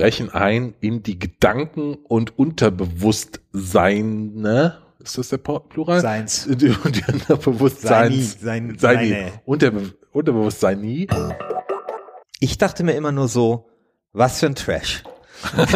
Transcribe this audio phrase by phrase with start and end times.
[0.00, 4.78] brechen ein in die Gedanken und Unterbewusstseine.
[4.98, 6.00] Ist das der Plural?
[6.00, 6.48] Seins.
[6.48, 6.74] Die, die
[7.12, 8.40] Unterbewusstseins.
[8.40, 9.32] Sein, Seine.
[9.44, 11.06] Unterbe Unterbewusstsein nie.
[12.38, 13.68] Ich dachte mir immer nur so,
[14.14, 15.04] was für ein Trash.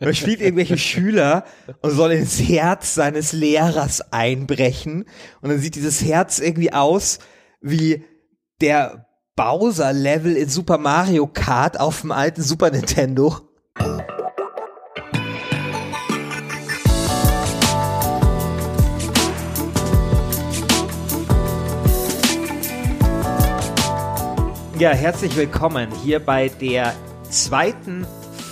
[0.00, 1.44] Man spielt irgendwelche Schüler
[1.82, 5.04] und soll ins Herz seines Lehrers einbrechen.
[5.42, 7.20] Und dann sieht dieses Herz irgendwie aus
[7.60, 8.04] wie
[8.60, 9.05] der
[9.36, 13.36] Bowser-Level in Super Mario Kart auf dem alten Super Nintendo.
[24.78, 26.94] Ja, herzlich willkommen hier bei der
[27.28, 28.06] zweiten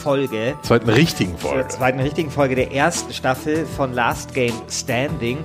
[0.04, 1.66] Folge, Zweiten richtigen Folge.
[1.68, 5.38] zweiten richtigen Folge der ersten Staffel von Last Game Standing.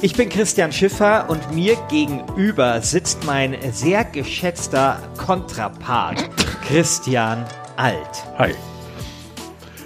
[0.00, 6.30] Ich bin Christian Schiffer und mir gegenüber sitzt mein sehr geschätzter Kontrapart
[6.66, 7.44] Christian
[7.76, 8.24] Alt.
[8.38, 8.54] Hi.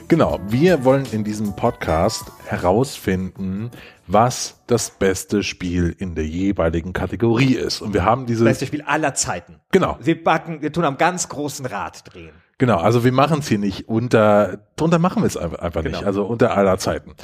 [0.06, 3.72] Genau, wir wollen in diesem Podcast herausfinden,
[4.06, 7.80] was das beste Spiel in der jeweiligen Kategorie ist.
[7.80, 8.44] Und wir haben diese.
[8.44, 9.56] Beste Spiel aller Zeiten.
[9.72, 12.39] Genau, Wir backen, wir tun am ganz großen Rad drehen.
[12.60, 12.76] Genau.
[12.76, 15.94] Also wir machen es hier nicht unter, drunter machen wir es einfach, einfach nicht.
[15.94, 16.06] Genau.
[16.06, 17.14] Also unter aller Zeiten.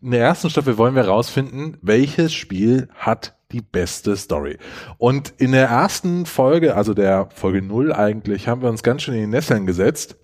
[0.00, 4.58] In der ersten Staffel wollen wir herausfinden, welches Spiel hat die beste Story.
[4.98, 9.14] Und in der ersten Folge, also der Folge null eigentlich, haben wir uns ganz schön
[9.14, 10.16] in die Nesseln gesetzt.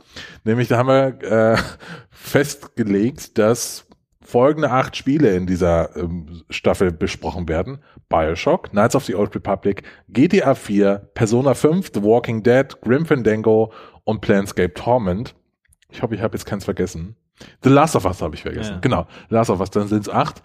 [0.45, 1.57] Nämlich da haben wir äh,
[2.11, 3.88] festgelegt, dass
[4.29, 7.79] folgende acht Spiele in dieser ähm, Staffel besprochen werden.
[8.11, 13.73] Bioshock, Knights of the Old Republic, GTA 4, Persona 5, The Walking Dead, Grim Fandango
[14.05, 15.35] und Planescape Torment.
[15.91, 17.17] Ich hoffe, ich habe jetzt keins vergessen.
[17.63, 18.75] The Last of Us habe ich vergessen.
[18.75, 18.79] Ja.
[18.81, 20.43] Genau, The Last of Us, dann sind es acht.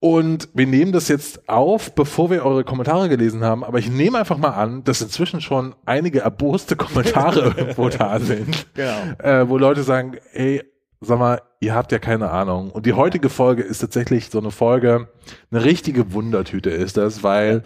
[0.00, 4.18] Und wir nehmen das jetzt auf, bevor wir eure Kommentare gelesen haben, aber ich nehme
[4.18, 8.96] einfach mal an, dass inzwischen schon einige erboste Kommentare irgendwo da sind, Genau.
[9.18, 10.62] äh, wo Leute sagen, ey,
[11.00, 12.70] sag mal, ihr habt ja keine Ahnung.
[12.70, 15.08] Und die heutige Folge ist tatsächlich so eine Folge,
[15.50, 17.62] eine richtige Wundertüte ist das, weil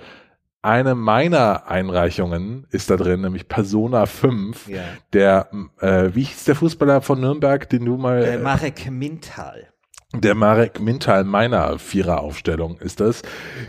[0.65, 4.83] eine meiner Einreichungen ist da drin, nämlich Persona 5, Ja.
[5.13, 5.49] der,
[5.81, 9.69] äh, wie hieß der Fußballer von Nürnberg, den du mal, Äh, Marek Mintal.
[10.15, 13.23] der Marek Mintal meiner Viereraufstellung ist das,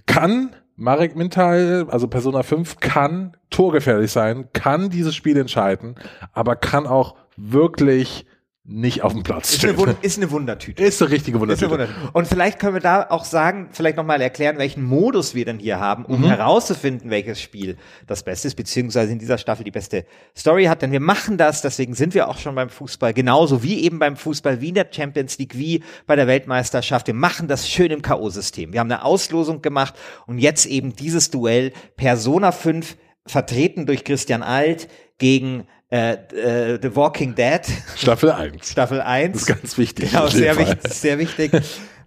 [0.06, 5.96] kann Marek Mintal, also Persona 5, kann torgefährlich sein, kann dieses Spiel entscheiden,
[6.32, 8.26] aber kann auch wirklich
[8.66, 10.82] nicht auf dem Platz Ist eine, ist eine Wundertüte.
[10.84, 11.72] Ist eine richtige Ist eine Wundertüte.
[11.72, 12.10] Wundertüte.
[12.14, 15.82] Und vielleicht können wir da auch sagen, vielleicht nochmal erklären, welchen Modus wir denn hier
[15.82, 16.14] haben, Mhm.
[16.16, 17.76] um herauszufinden, welches Spiel
[18.08, 20.06] das Beste ist, beziehungsweise in dieser Staffel die beste
[20.38, 20.82] Story hat.
[20.82, 24.16] Denn wir machen das, deswegen sind wir auch schon beim Fußball, genauso wie eben beim
[24.16, 27.08] Fußball, wie in der Champions League, wie bei der Weltmeisterschaft.
[27.08, 28.72] Wir machen das schön im K.O.-System.
[28.72, 29.96] Wir haben eine Auslosung gemacht
[30.26, 32.96] und jetzt eben dieses Duell Persona 5
[33.26, 34.88] vertreten durch Christian Alt
[35.18, 37.62] gegen äh, äh, The Walking Dead.
[37.96, 38.72] Staffel 1.
[38.72, 39.34] Staffel 1.
[39.34, 40.10] Das ist ganz wichtig.
[40.10, 40.68] Genau, sehr Fall.
[40.68, 41.52] wichtig, sehr wichtig.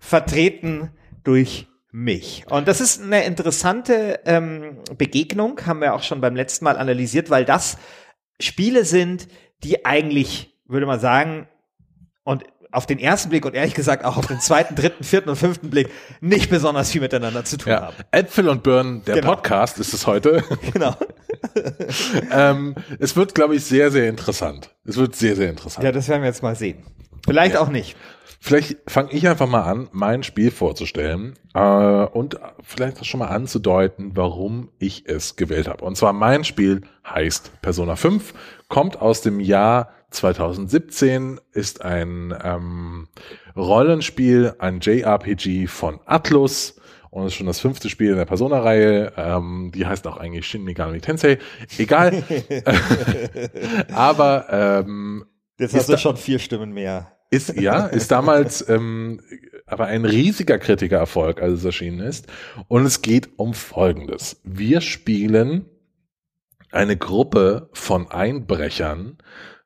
[0.00, 0.90] Vertreten
[1.22, 2.44] durch mich.
[2.50, 7.30] Und das ist eine interessante ähm, Begegnung, haben wir auch schon beim letzten Mal analysiert,
[7.30, 7.78] weil das
[8.40, 9.28] Spiele sind,
[9.62, 11.48] die eigentlich, würde man sagen,
[12.24, 12.42] und
[12.76, 15.70] auf den ersten Blick und ehrlich gesagt auch auf den zweiten, dritten, vierten und fünften
[15.70, 15.88] Blick
[16.20, 17.80] nicht besonders viel miteinander zu tun Ja.
[17.86, 17.96] haben.
[18.10, 19.34] Äpfel und Birnen, der Genau.
[19.34, 20.44] Podcast ist es heute.
[20.72, 20.94] Genau.
[22.32, 24.74] ähm, es wird, glaube ich, sehr, sehr interessant.
[24.84, 25.84] Es wird sehr, sehr interessant.
[25.84, 26.84] Ja, das werden wir jetzt mal sehen.
[27.24, 27.96] Vielleicht auch nicht.
[28.40, 33.28] Vielleicht fange ich einfach mal an, mein Spiel vorzustellen äh, und vielleicht auch schon mal
[33.28, 35.84] anzudeuten, warum ich es gewählt habe.
[35.84, 38.34] Und zwar mein Spiel heißt Persona 5,
[38.68, 43.08] kommt aus dem Jahr 2017, ist ein ähm,
[43.56, 46.80] Rollenspiel, ein JRPG von Atlus
[47.10, 49.12] und ist schon das fünfte Spiel in der Persona-Reihe.
[49.16, 51.38] Ähm, die heißt auch eigentlich Shin Megami Tensei.
[51.78, 52.22] Egal.
[53.92, 55.26] Aber ähm,
[55.58, 57.12] Jetzt Ist hast du schon vier Stimmen mehr.
[57.30, 59.20] ist, ja, ist damals ähm,
[59.66, 62.26] aber ein riesiger Kritikererfolg, als es erschienen ist.
[62.68, 64.40] Und es geht um Folgendes.
[64.44, 65.64] Wir spielen
[66.70, 69.16] eine Gruppe von Einbrechern,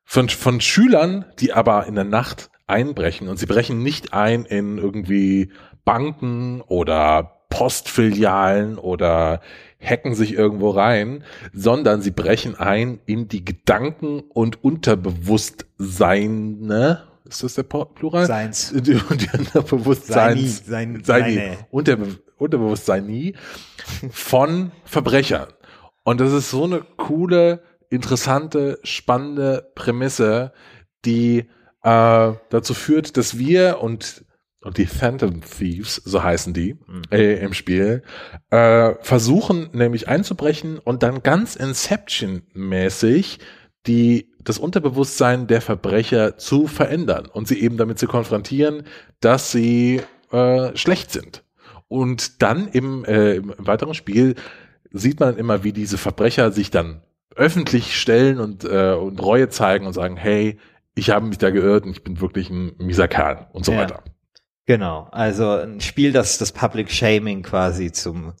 [0.03, 3.27] von, von Schülern, die aber in der Nacht einbrechen.
[3.27, 5.51] Und sie brechen nicht ein in irgendwie
[5.83, 9.41] Banken oder Postfilialen oder
[9.79, 11.23] hacken sich irgendwo rein,
[11.53, 17.03] sondern sie brechen ein in die Gedanken und Unterbewusstseine.
[17.25, 18.25] Ist das der Plural?
[18.25, 18.71] Seins.
[18.75, 21.57] Die Unterbewusstseins, Sein, Seini, seine.
[21.69, 23.35] Unterbe Unterbewusstsein nie
[24.09, 25.47] von Verbrechern.
[26.03, 27.61] Und das ist so eine coole,
[27.91, 30.53] interessante, spannende Prämisse,
[31.05, 31.49] die
[31.83, 34.25] äh, dazu führt, dass wir und
[34.63, 36.77] und die Phantom Thieves, so heißen die
[37.09, 38.03] äh, im Spiel,
[38.51, 43.39] äh, versuchen nämlich einzubrechen und dann ganz Inception-mäßig
[43.87, 48.83] die das Unterbewusstsein der Verbrecher zu verändern und sie eben damit zu konfrontieren,
[49.19, 50.01] dass sie
[50.31, 51.43] äh, schlecht sind.
[51.87, 54.35] Und dann im, äh, im weiteren Spiel
[54.91, 57.01] sieht man immer, wie diese Verbrecher sich dann
[57.35, 60.59] öffentlich stellen und, äh, und Reue zeigen und sagen, hey,
[60.95, 63.79] ich habe mich da geirrt und ich bin wirklich ein mieser Kerl und so ja.
[63.79, 64.03] weiter.
[64.65, 68.33] Genau, also ein Spiel, das das Public Shaming quasi zum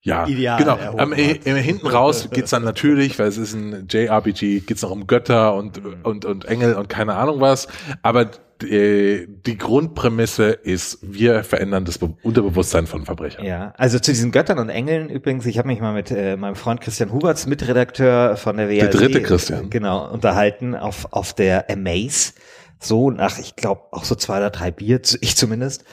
[0.00, 0.78] ja, Ideal genau.
[0.96, 5.06] Am, im, hinten raus geht's dann natürlich, weil es ist ein JRPG, geht's noch um
[5.06, 7.68] Götter und, und, und Engel und keine Ahnung was.
[8.02, 8.30] Aber
[8.62, 13.44] die, die Grundprämisse ist, wir verändern das Unterbewusstsein von Verbrechern.
[13.44, 16.56] Ja, also zu diesen Göttern und Engeln übrigens, ich habe mich mal mit äh, meinem
[16.56, 21.70] Freund Christian Huberts, Mitredakteur von der WLD, der dritte Christian, genau, unterhalten auf auf der
[21.70, 22.32] Amaze,
[22.80, 25.84] so nach, ich glaube auch so zwei oder drei Bier, ich zumindest.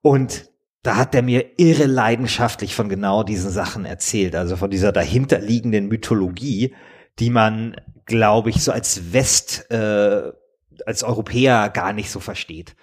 [0.00, 0.50] Und
[0.82, 5.86] da hat er mir irre leidenschaftlich von genau diesen Sachen erzählt, also von dieser dahinterliegenden
[5.86, 6.74] Mythologie,
[7.18, 10.32] die man, glaube ich, so als West, äh,
[10.86, 12.76] als Europäer gar nicht so versteht.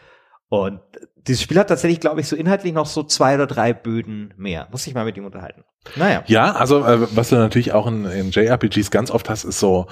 [0.50, 0.80] Und
[1.27, 4.68] dieses Spiel hat tatsächlich, glaube ich, so inhaltlich noch so zwei oder drei Böden mehr.
[4.71, 5.63] Muss ich mal mit ihm unterhalten.
[5.95, 6.24] Naja.
[6.25, 9.88] Ja, also äh, was du natürlich auch in, in JRPGs ganz oft hast, ist so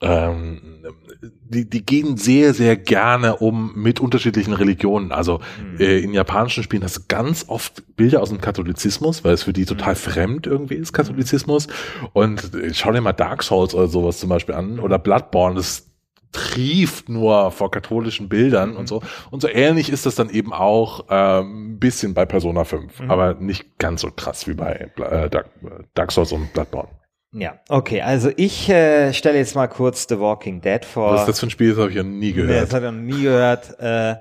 [0.00, 0.82] ähm,
[1.22, 5.12] die, die gehen sehr, sehr gerne um mit unterschiedlichen Religionen.
[5.12, 5.78] Also mhm.
[5.78, 9.52] äh, in japanischen Spielen hast du ganz oft Bilder aus dem Katholizismus, weil es für
[9.52, 9.98] die total mhm.
[9.98, 11.68] fremd irgendwie ist, Katholizismus.
[12.12, 15.91] Und äh, schau dir mal Dark Souls oder sowas zum Beispiel an oder Bloodborne, das
[16.32, 18.76] trieft nur vor katholischen Bildern mhm.
[18.76, 19.02] und so.
[19.30, 23.10] Und so ähnlich ist das dann eben auch ähm, ein bisschen bei Persona 5, mhm.
[23.10, 25.50] aber nicht ganz so krass wie bei äh, Dark,
[25.94, 26.88] Dark Souls und Bloodborne.
[27.34, 31.14] Ja, okay, also ich äh, stelle jetzt mal kurz The Walking Dead vor.
[31.14, 31.70] Was ist das für ein Spiel?
[31.70, 32.62] Das habe ich ja nie gehört.
[32.62, 33.78] Das habe ich noch nie gehört.
[33.80, 34.16] Äh,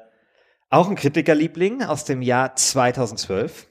[0.69, 3.67] auch ein Kritikerliebling aus dem Jahr 2012.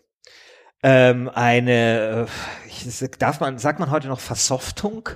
[0.82, 5.08] Ähm, eine, äh, ich, darf man, sagt man heute noch Versoftung?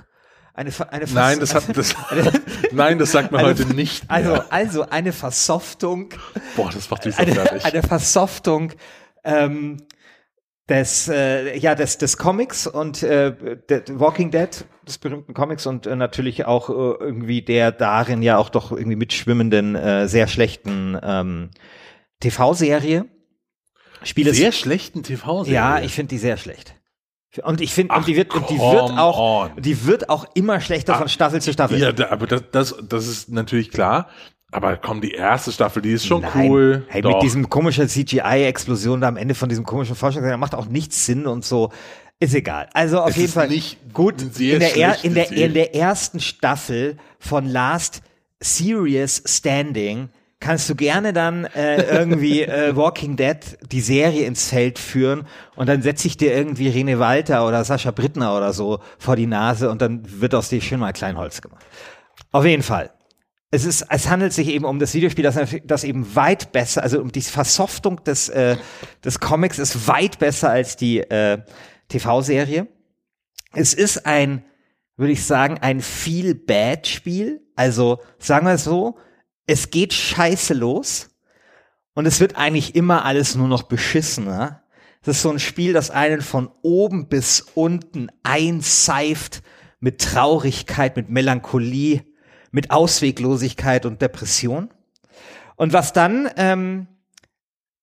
[0.55, 1.93] Eine, eine nein, das hat, das,
[2.71, 4.11] nein, das sagt man eine, heute nicht mehr.
[4.11, 6.13] Also, also eine Versoftung.
[6.55, 7.65] Boah, das macht mich so eine, fertig.
[7.65, 8.71] Eine Versoftung
[9.25, 9.85] ähm,
[10.69, 15.87] des äh, ja des des Comics und äh, der Walking Dead des berühmten Comics und
[15.87, 20.97] äh, natürlich auch äh, irgendwie der darin ja auch doch irgendwie mitschwimmenden äh, sehr schlechten
[21.03, 21.49] ähm,
[22.21, 23.05] TV-Serie.
[24.03, 25.53] Spiele sehr schlechten TV-Serie.
[25.53, 26.74] Ja, ich finde die sehr schlecht.
[27.43, 29.61] Und ich finde, und die wird, und die wird auch, on.
[29.61, 31.79] die wird auch immer schlechter Ach, von Staffel zu Staffel.
[31.79, 34.07] Ja, aber das, das, das ist natürlich klar.
[34.51, 36.49] Aber komm, die erste Staffel, die ist schon Nein.
[36.49, 36.85] cool.
[36.87, 37.13] Hey, Doch.
[37.13, 41.27] mit diesem komischen CGI-Explosion da am Ende von diesem komischen Forschung, macht auch nichts Sinn
[41.27, 41.71] und so.
[42.19, 42.69] Ist egal.
[42.73, 43.49] Also auf es jeden Fall
[43.91, 44.21] gut.
[44.21, 48.01] In der, er, in, der, in der ersten Staffel von Last
[48.39, 50.09] Serious Standing
[50.45, 53.37] kannst du gerne dann äh, irgendwie äh, Walking Dead
[53.71, 55.25] die Serie ins Feld führen
[55.55, 59.25] und dann setze ich dir irgendwie Rene Walter oder Sascha Brittner oder so vor die
[59.25, 61.65] Nase und dann wird aus dir schön mal Kleinholz gemacht.
[62.31, 62.91] Auf jeden Fall
[63.55, 66.99] es ist, es handelt sich eben um das Videospiel, das, das eben weit besser, also
[66.99, 68.57] um die Versoftung des, äh,
[69.03, 71.39] des Comics ist weit besser als die äh,
[71.87, 72.67] TV-Serie.
[73.53, 74.43] Es ist ein,
[74.97, 77.41] würde ich sagen, ein viel bad Spiel.
[77.55, 78.97] Also sagen wir es so,
[79.47, 81.09] es geht scheiße los
[81.93, 84.63] und es wird eigentlich immer alles nur noch beschissener.
[85.03, 89.43] Das ist so ein Spiel, das einen von oben bis unten einseift
[89.79, 92.03] mit Traurigkeit, mit Melancholie
[92.55, 94.69] mit Ausweglosigkeit und Depression.
[95.57, 96.87] Und was dann, ähm,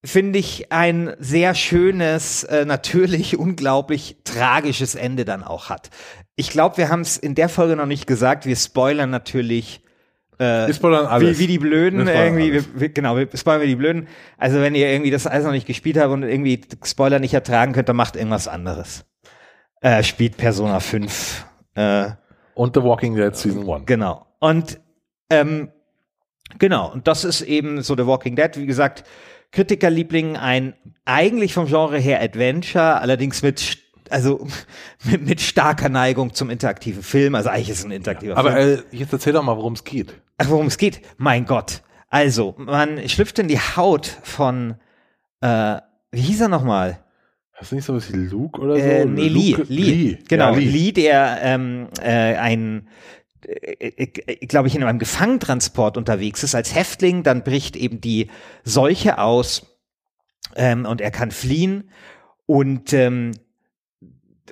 [0.03, 5.91] finde ich, ein sehr schönes, äh, natürlich unglaublich tragisches Ende dann auch hat.
[6.37, 8.47] Ich glaube, wir haben es in der Folge noch nicht gesagt.
[8.47, 9.83] Wir spoilern natürlich
[10.43, 11.39] äh, wir spoilern alles.
[11.39, 14.09] Wie, wie die Blöden irgendwie, wir, wir, genau, wir spoilern wie die Blöden.
[14.39, 17.73] Also wenn ihr irgendwie das alles noch nicht gespielt habt und irgendwie Spoiler nicht ertragen
[17.73, 19.05] könnt, dann macht irgendwas anderes.
[19.81, 21.47] Äh, spielt Persona 5.
[21.75, 22.11] Äh,
[22.55, 23.87] und The Walking Dead Season 1.
[23.87, 24.27] Genau.
[24.41, 24.81] Und
[25.31, 25.71] ähm,
[26.59, 29.05] genau, und das ist eben so The Walking Dead, wie gesagt,
[29.53, 33.82] Kritikerliebling, ein eigentlich vom Genre her Adventure, allerdings mit
[34.13, 34.47] also
[35.05, 37.35] mit, mit starker Neigung zum interaktiven Film.
[37.35, 38.79] Also eigentlich ist es ein interaktiver Aber, Film.
[38.79, 40.15] Aber äh, jetzt erzähl doch mal, worum es geht.
[40.39, 41.01] Ach, worum es geht?
[41.17, 41.83] Mein Gott.
[42.09, 44.75] Also, man schlüpft in die Haut von,
[45.41, 45.77] äh,
[46.11, 46.99] wie hieß er nochmal?
[47.55, 48.83] Hast du nicht so was wie Luke oder so?
[48.83, 49.93] Äh, nee, Luke, Lee, Lee.
[49.93, 50.19] Lee.
[50.29, 50.69] Genau, ja, Lee.
[50.69, 52.89] Lee, der ähm, äh, ein
[53.47, 58.29] äh, äh, glaube ich, in einem Gefangentransport unterwegs ist als Häftling, dann bricht eben die
[58.65, 59.67] Seuche aus
[60.55, 61.91] ähm, und er kann fliehen
[62.47, 63.33] und ähm,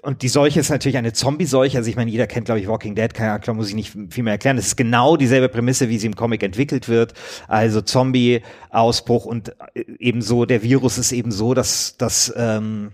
[0.02, 1.76] und die Seuche ist natürlich eine Zombie-Seuche.
[1.76, 4.22] Also ich meine, jeder kennt, glaube ich, Walking Dead, keine Ahnung, muss ich nicht viel
[4.22, 4.56] mehr erklären.
[4.56, 7.14] Das ist genau dieselbe Prämisse, wie sie im Comic entwickelt wird.
[7.48, 12.92] Also Zombie-Ausbruch und äh, ebenso der Virus ist eben so, dass, dass ähm,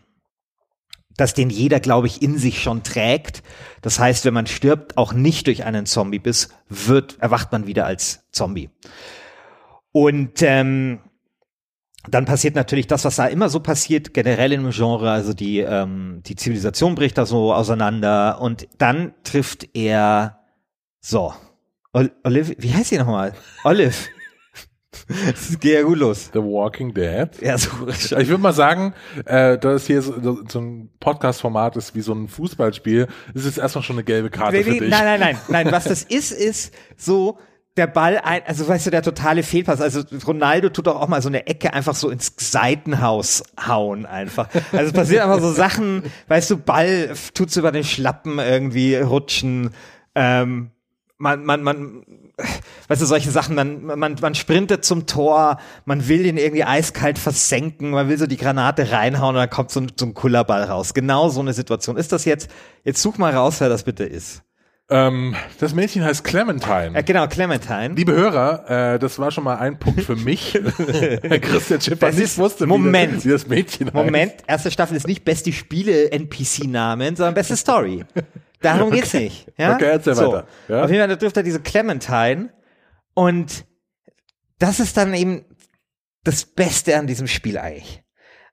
[1.16, 3.42] dass den jeder, glaube ich, in sich schon trägt.
[3.80, 8.26] Das heißt, wenn man stirbt, auch nicht durch einen Zombie-Biss, wird, erwacht man wieder als
[8.32, 8.68] Zombie.
[9.92, 10.98] Und ähm,
[12.08, 16.22] dann passiert natürlich das, was da immer so passiert, generell im Genre, also die, ähm,
[16.26, 20.40] die Zivilisation bricht da so auseinander und dann trifft er
[21.00, 21.34] so.
[21.92, 23.32] Olive, wie heißt sie nochmal?
[23.64, 23.94] Olive.
[25.08, 26.30] Das geht ja gut los.
[26.32, 27.28] The Walking Dead.
[27.40, 27.70] Ja, so.
[27.88, 28.94] Ich würde mal sagen,
[29.24, 33.58] äh, da es hier so, so ein Podcast-Format ist wie so ein Fußballspiel, ist es
[33.58, 34.80] erstmal schon eine gelbe Karte für dich.
[34.80, 35.72] Nein, nein, nein, nein.
[35.72, 37.38] Was das ist, ist so,
[37.76, 39.80] der Ball ein, also weißt du, der totale Fehlpass.
[39.80, 44.48] Also Ronaldo tut doch auch mal so eine Ecke einfach so ins Seitenhaus hauen einfach.
[44.72, 49.70] Also es passiert einfach so Sachen, weißt du, Ball tut's über den Schlappen irgendwie rutschen.
[50.14, 50.70] Ähm,
[51.18, 52.02] man, man, man,
[52.88, 57.18] weißt du, solche Sachen, man, man, man sprintet zum Tor, man will ihn irgendwie eiskalt
[57.18, 60.64] versenken, man will so die Granate reinhauen und dann kommt so ein, so ein Kullerball
[60.64, 60.94] raus.
[60.94, 61.96] Genau so eine Situation.
[61.96, 62.50] Ist das jetzt,
[62.84, 64.42] jetzt such mal raus, wer das bitte ist.
[64.88, 66.92] Ähm, das Mädchen heißt Clementine.
[66.94, 67.94] Ja, genau, Clementine.
[67.96, 70.52] Liebe Hörer, äh, das war schon mal ein Punkt für mich.
[71.42, 74.44] Christian Schipper das nicht wusste, Moment, wie, das, wie das Mädchen Moment, heißt.
[74.46, 78.04] erste Staffel ist nicht beste Spiele-NPC-Namen, sondern beste Story.
[78.60, 79.24] Darum geht's okay.
[79.24, 79.52] nicht.
[79.58, 79.74] Ja?
[79.74, 80.32] Okay, erzähl so.
[80.32, 80.46] weiter.
[80.68, 80.84] Ja?
[80.84, 82.50] Auf jeden Fall, da trifft er diese Clementine
[83.14, 83.64] und
[84.60, 85.44] das ist dann eben
[86.22, 88.04] das Beste an diesem Spiel eigentlich.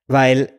[0.07, 0.51] Weil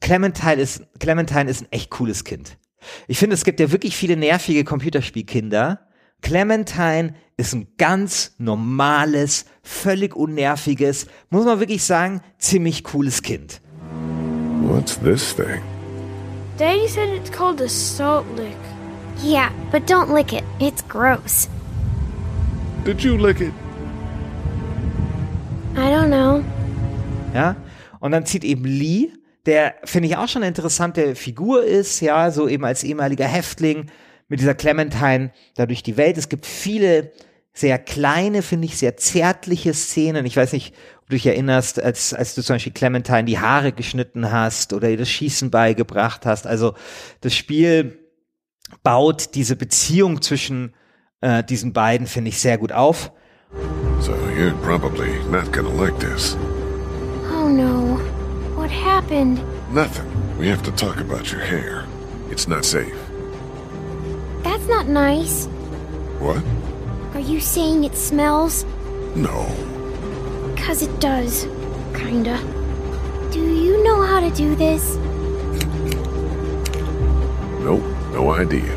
[0.00, 2.58] Clementine ist, Clementine ist ein echt cooles Kind.
[3.06, 5.80] Ich finde, es gibt ja wirklich viele nervige Computerspielkinder.
[6.20, 13.60] Clementine ist ein ganz normales, völlig unnerviges, muss man wirklich sagen, ziemlich cooles Kind.
[14.62, 15.62] What's this thing?
[16.58, 18.56] Daddy said it's called a salt lick.
[19.22, 20.42] Yeah, but don't lick it.
[20.58, 21.48] It's gross.
[22.84, 23.52] Did you lick it?
[25.76, 26.42] I don't know.
[27.32, 27.56] Ja,
[28.00, 29.12] und dann zieht eben Lee
[29.48, 33.86] der, finde ich, auch schon eine interessante Figur ist, ja, so eben als ehemaliger Häftling
[34.28, 36.18] mit dieser Clementine da durch die Welt.
[36.18, 37.12] Es gibt viele
[37.54, 40.26] sehr kleine, finde ich, sehr zärtliche Szenen.
[40.26, 43.72] Ich weiß nicht, ob du dich erinnerst, als, als du zum Beispiel Clementine die Haare
[43.72, 46.46] geschnitten hast oder ihr das Schießen beigebracht hast.
[46.46, 46.74] Also
[47.22, 47.98] das Spiel
[48.82, 50.74] baut diese Beziehung zwischen
[51.22, 53.12] äh, diesen beiden, finde ich, sehr gut auf.
[54.00, 56.36] So you're probably not gonna like this.
[57.32, 57.77] Oh no.
[58.68, 59.40] What happened?
[59.72, 60.36] Nothing.
[60.36, 61.86] We have to talk about your hair.
[62.28, 62.94] It's not safe.
[64.42, 65.46] That's not nice.
[66.20, 66.44] What?
[67.14, 68.66] Are you saying it smells?
[69.16, 69.46] No.
[70.58, 71.44] Cause it does.
[71.94, 72.36] Kinda.
[73.32, 74.96] Do you know how to do this?
[77.64, 77.82] Nope,
[78.12, 78.76] no idea.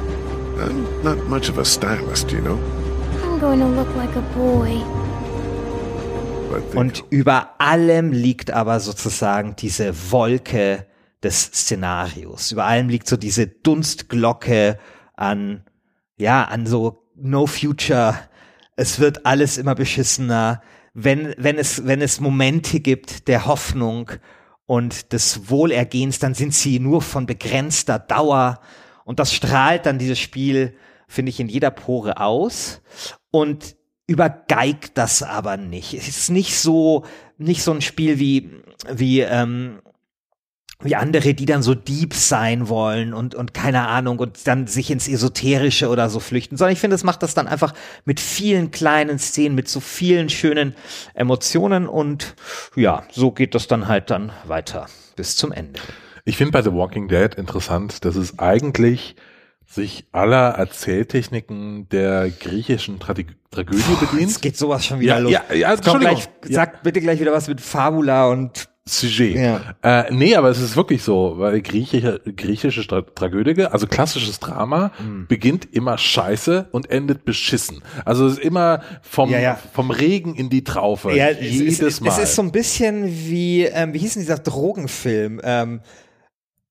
[0.63, 2.55] I'm not much of a stylist, you know.
[3.23, 5.00] I'm going to look like a boy.
[6.75, 10.85] Und über allem liegt aber sozusagen diese Wolke
[11.23, 12.51] des Szenarios.
[12.51, 14.79] Über allem liegt so diese Dunstglocke
[15.15, 15.63] an,
[16.17, 18.17] ja, an so No Future.
[18.75, 20.61] Es wird alles immer beschissener.
[20.93, 24.11] Wenn, wenn es, wenn es Momente gibt der Hoffnung
[24.65, 28.59] und des Wohlergehens, dann sind sie nur von begrenzter Dauer.
[29.05, 30.75] Und das strahlt dann dieses Spiel,
[31.07, 32.81] finde ich, in jeder Pore aus.
[33.29, 33.75] Und
[34.07, 35.93] übergeigt das aber nicht.
[35.93, 37.05] Es ist nicht so,
[37.37, 38.51] nicht so ein Spiel wie,
[38.91, 39.79] wie, ähm,
[40.83, 44.91] wie andere, die dann so deep sein wollen und, und keine Ahnung und dann sich
[44.91, 47.73] ins Esoterische oder so flüchten, sondern ich finde, es macht das dann einfach
[48.05, 50.75] mit vielen kleinen Szenen, mit so vielen schönen
[51.13, 52.35] Emotionen und
[52.75, 55.79] ja, so geht das dann halt dann weiter bis zum Ende.
[56.25, 59.15] Ich finde bei The Walking Dead interessant, dass es eigentlich
[59.71, 63.13] sich aller Erzähltechniken der griechischen Tra
[63.51, 64.31] Tragödie bedient.
[64.31, 65.31] Es geht sowas schon wieder ja, los.
[65.31, 69.35] Ja, ja, also gleich, Sag bitte gleich wieder was mit Fabula und Sujet.
[69.35, 69.75] Ja.
[69.83, 74.91] Äh, nee, aber es ist wirklich so, weil griechische, griechische Tra Tragödie, also klassisches Drama,
[74.99, 75.27] mhm.
[75.27, 77.83] beginnt immer scheiße und endet beschissen.
[78.05, 79.59] Also es ist immer vom, ja, ja.
[79.73, 81.11] vom Regen in die Traufe.
[81.15, 82.09] Ja, jedes es, es, Mal.
[82.09, 85.39] Es ist so ein bisschen wie, ähm, wie hieß denn dieser Drogenfilm?
[85.43, 85.81] Ähm,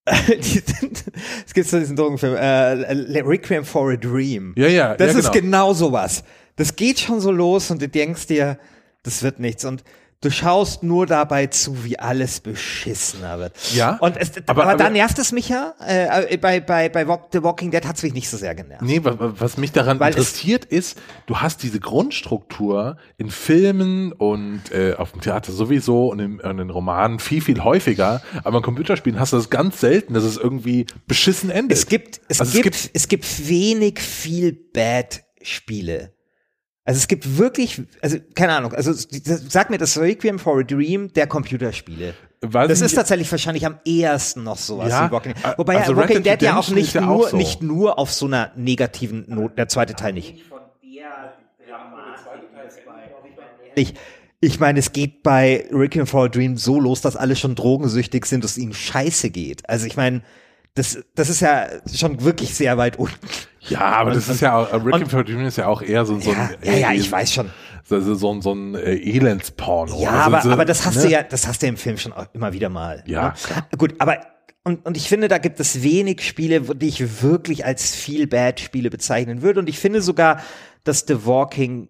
[0.07, 4.55] es gibt so diesen Drogenfilm, äh, Requiem for a Dream.
[4.57, 4.95] Ja, ja.
[4.97, 6.25] Das ja, ist genau sowas.
[6.57, 8.59] Das geht schon so los und du denkst dir,
[9.03, 9.65] das wird nichts.
[9.65, 9.85] Und
[10.23, 13.55] Du schaust nur dabei zu, wie alles beschissener wird.
[13.73, 13.97] Ja.
[14.01, 15.75] Und es, aber, aber, aber da nervt es mich ja.
[15.81, 18.83] Äh, bei, bei, bei The Walking Dead hat es mich nicht so sehr genervt.
[18.83, 24.93] Nee, was mich daran Weil interessiert ist, du hast diese Grundstruktur in Filmen und äh,
[24.93, 28.21] auf dem Theater sowieso und in, in den Romanen viel, viel häufiger.
[28.45, 31.79] Aber in Computerspielen hast du das ganz selten, dass es irgendwie beschissen endet.
[31.79, 36.13] Es gibt, es, also gibt, es gibt, es gibt wenig viel Bad-Spiele
[36.91, 41.13] Also es gibt wirklich, also keine Ahnung, also sag mir das Requiem for a Dream
[41.13, 42.15] der Computerspiele.
[42.41, 45.93] Weiß das ist tatsächlich wahrscheinlich am ehesten noch sowas Ja, wie Walking äh, Wobei also
[45.93, 47.37] ja, Walking Dead Dead ja auch nicht ja nur, auch so.
[47.37, 50.43] nicht nur auf so einer negativen Not, der zweite Teil nicht.
[53.77, 53.95] Ich,
[54.41, 58.27] ich meine, es geht bei Requiem for a Dream so los, dass alle schon drogensüchtig
[58.27, 59.69] sind, dass es ihnen scheiße geht.
[59.69, 60.23] Also ich meine,
[60.81, 63.19] das, das ist ja schon wirklich sehr weit unten.
[63.69, 65.83] Ja, aber das ist ja auch, äh, Rick und- and for Dream ist ja auch
[65.83, 67.51] eher so, so Ja, ein, ja, ja, ich weiß schon.
[67.85, 70.01] So, so, so, ein- so ein äh, Elendsporno.
[70.03, 71.03] Ja, aber, so, aber das hast ne?
[71.03, 73.05] du ja, das hast du im Film schon immer wieder mal.
[73.07, 73.77] Ja, ne?
[73.77, 74.21] Gut, aber
[74.65, 78.61] und, und ich finde, da gibt es wenig Spiele, die ich wirklich als Feel Bad
[78.61, 79.61] Spiele bezeichnen würde.
[79.61, 80.41] Und ich finde sogar,
[80.85, 81.89] dass The Walking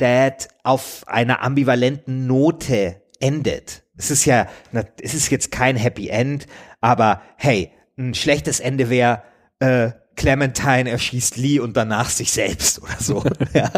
[0.00, 0.34] Dead
[0.64, 3.84] auf einer ambivalenten Note endet.
[3.96, 4.48] Es ist ja,
[5.00, 6.46] es ist jetzt kein Happy End,
[6.80, 7.70] aber hey,
[8.10, 9.22] ein schlechtes Ende wäre,
[9.60, 13.24] äh, Clementine erschießt Lee und danach sich selbst oder so.
[13.54, 13.70] ja.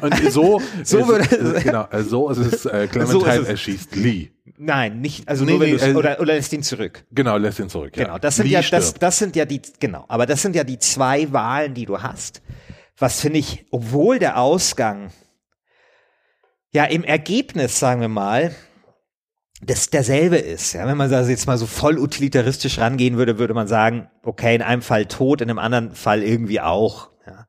[0.00, 3.48] Und so, So würde- äh, genau, äh, so ist es, äh, Clementine So ist es.
[3.48, 4.30] erschießt Lee.
[4.56, 7.04] Nein, nicht, also Nee, nur wenn nee, äh, oder, oder lässt ihn zurück.
[7.12, 7.92] Genau, lässt ihn zurück.
[7.92, 10.64] Genau, das sind Lee ja das, das sind ja die genau, aber das sind ja
[10.64, 12.40] die zwei Wahlen, die du hast.
[12.96, 15.10] Was finde ich, obwohl der Ausgang
[16.72, 18.54] ja im Ergebnis, sagen wir mal,
[19.60, 20.74] das derselbe ist.
[20.74, 24.54] Ja, wenn man da jetzt mal so voll utilitaristisch rangehen würde, würde man sagen, okay,
[24.54, 27.10] in einem Fall tot, in einem anderen Fall irgendwie auch.
[27.26, 27.46] Ja.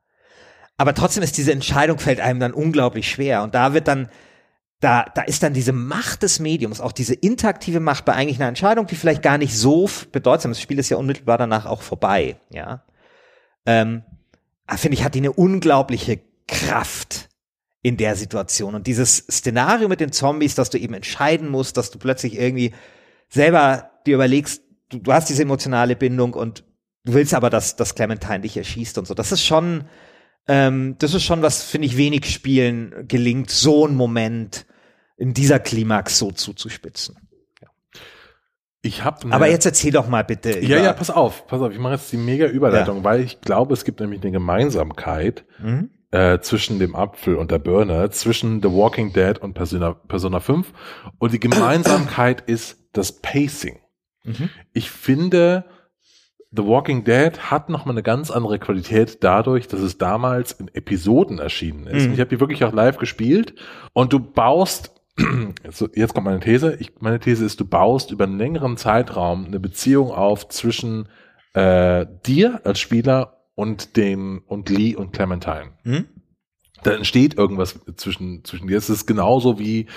[0.78, 4.10] Aber trotzdem ist diese Entscheidung fällt einem dann unglaublich schwer und da wird dann
[4.80, 8.48] da, da ist dann diese Macht des Mediums, auch diese interaktive Macht bei eigentlich einer
[8.48, 10.58] Entscheidung, die vielleicht gar nicht so bedeutsam ist.
[10.60, 12.84] Das Spiel ist ja unmittelbar danach auch vorbei, ja.
[13.66, 14.04] Ähm,
[14.68, 17.29] ah, finde ich, hat die eine unglaubliche Kraft
[17.82, 18.76] in der Situation.
[18.76, 22.74] Und dieses Szenario mit den Zombies, dass du eben entscheiden musst, dass du plötzlich irgendwie
[23.30, 26.64] selber dir überlegst, du, du hast diese emotionale Bindung und
[27.06, 29.14] du willst aber, dass, dass Clementine dich erschießt und so.
[29.14, 29.86] Das ist schon,
[30.48, 34.66] ähm, das ist schon was, finde ich, wenig Spielen gelingt, so einen Moment
[35.16, 37.18] in dieser Klimax so zuzuspitzen.
[38.82, 40.60] Ich habe Aber jetzt erzähl doch mal bitte.
[40.60, 43.74] Ja, ja, pass auf, pass auf, ich mache jetzt die mega Überleitung, weil ich glaube,
[43.74, 45.90] es gibt nämlich eine Gemeinsamkeit Mhm.
[46.12, 50.72] Äh, zwischen dem Apfel und der Birne, zwischen The Walking Dead und Persona, Persona 5.
[51.18, 53.80] Und die Gemeinsamkeit ist das Pacing.
[54.24, 54.50] Mhm.
[54.74, 55.66] Ich finde,
[56.52, 61.38] The Walking Dead hat nochmal eine ganz andere Qualität dadurch, dass es damals in Episoden
[61.38, 62.08] erschienen ist.
[62.08, 62.14] Mhm.
[62.14, 63.54] Ich habe die wirklich auch live gespielt
[63.94, 64.96] und du baust,
[65.64, 69.46] jetzt, jetzt kommt meine These, ich, meine These ist, du baust über einen längeren Zeitraum
[69.46, 71.08] eine Beziehung auf zwischen
[71.54, 76.06] äh, dir als Spieler und den und Lee und Clementine Mhm.
[76.84, 78.78] da entsteht irgendwas zwischen, zwischen dir.
[78.78, 79.88] Es ist genauso wie,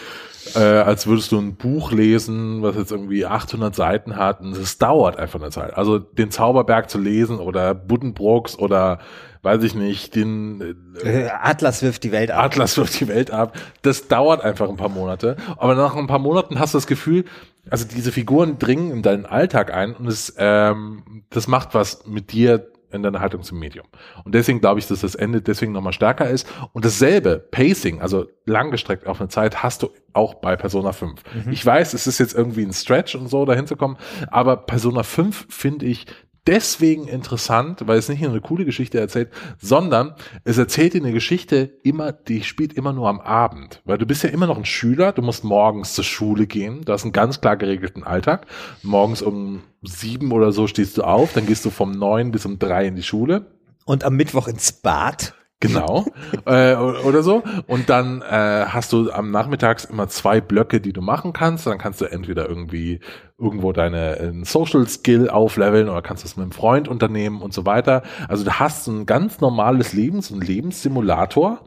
[0.56, 4.78] äh, als würdest du ein Buch lesen, was jetzt irgendwie 800 Seiten hat und es
[4.78, 5.74] dauert einfach eine Zeit.
[5.76, 8.98] Also den Zauberberg zu lesen oder Buddenbrooks oder
[9.42, 10.60] weiß ich nicht, den
[11.04, 12.44] äh, Äh, Atlas wirft die Welt ab.
[12.46, 13.56] Atlas wirft die Welt ab.
[13.82, 15.36] Das dauert einfach ein paar Monate.
[15.58, 17.24] Aber nach ein paar Monaten hast du das Gefühl,
[17.70, 22.32] also diese Figuren dringen in deinen Alltag ein und es, ähm, das macht was mit
[22.32, 23.86] dir in deiner Haltung zum Medium.
[24.24, 26.46] Und deswegen glaube ich, dass das Ende deswegen nochmal stärker ist.
[26.72, 31.22] Und dasselbe, Pacing, also langgestreckt auf eine Zeit, hast du auch bei Persona 5.
[31.50, 33.96] Ich weiß, es ist jetzt irgendwie ein Stretch und so, dahin zu kommen,
[34.30, 36.06] aber Persona 5 finde ich
[36.46, 41.12] deswegen interessant, weil es nicht nur eine coole Geschichte erzählt, sondern es erzählt dir eine
[41.12, 44.64] Geschichte immer, die spielt immer nur am Abend, weil du bist ja immer noch ein
[44.64, 48.46] Schüler, du musst morgens zur Schule gehen, du hast einen ganz klar geregelten Alltag,
[48.82, 52.58] morgens um sieben oder so stehst du auf, dann gehst du vom neun bis um
[52.58, 53.46] drei in die Schule,
[53.84, 55.34] Und am Mittwoch ins Bad.
[55.62, 56.04] Genau.
[56.44, 57.44] äh, oder so.
[57.68, 61.66] Und dann äh, hast du am Nachmittags immer zwei Blöcke, die du machen kannst.
[61.66, 62.98] Dann kannst du entweder irgendwie
[63.38, 67.64] irgendwo deine äh, Social Skill aufleveln oder kannst das mit einem Freund unternehmen und so
[67.64, 68.02] weiter.
[68.28, 71.60] Also du hast ein ganz normales Lebens- und Lebenssimulator,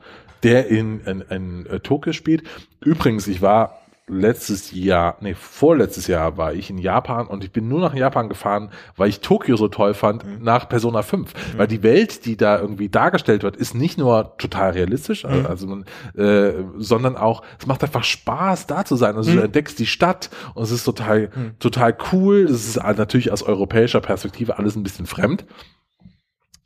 [0.43, 2.43] der in, in, in äh, Tokio spielt.
[2.81, 7.67] Übrigens, ich war letztes Jahr, nee, vorletztes Jahr war ich in Japan und ich bin
[7.67, 11.33] nur nach Japan gefahren, weil ich Tokio so toll fand, nach Persona 5.
[11.57, 15.85] Weil die Welt, die da irgendwie dargestellt wird, ist nicht nur total realistisch, also man,
[16.15, 19.15] äh, sondern auch, es macht einfach Spaß, da zu sein.
[19.15, 22.43] Also du entdeckst die Stadt und es ist total, total cool.
[22.43, 25.45] Es ist natürlich aus europäischer Perspektive alles ein bisschen fremd.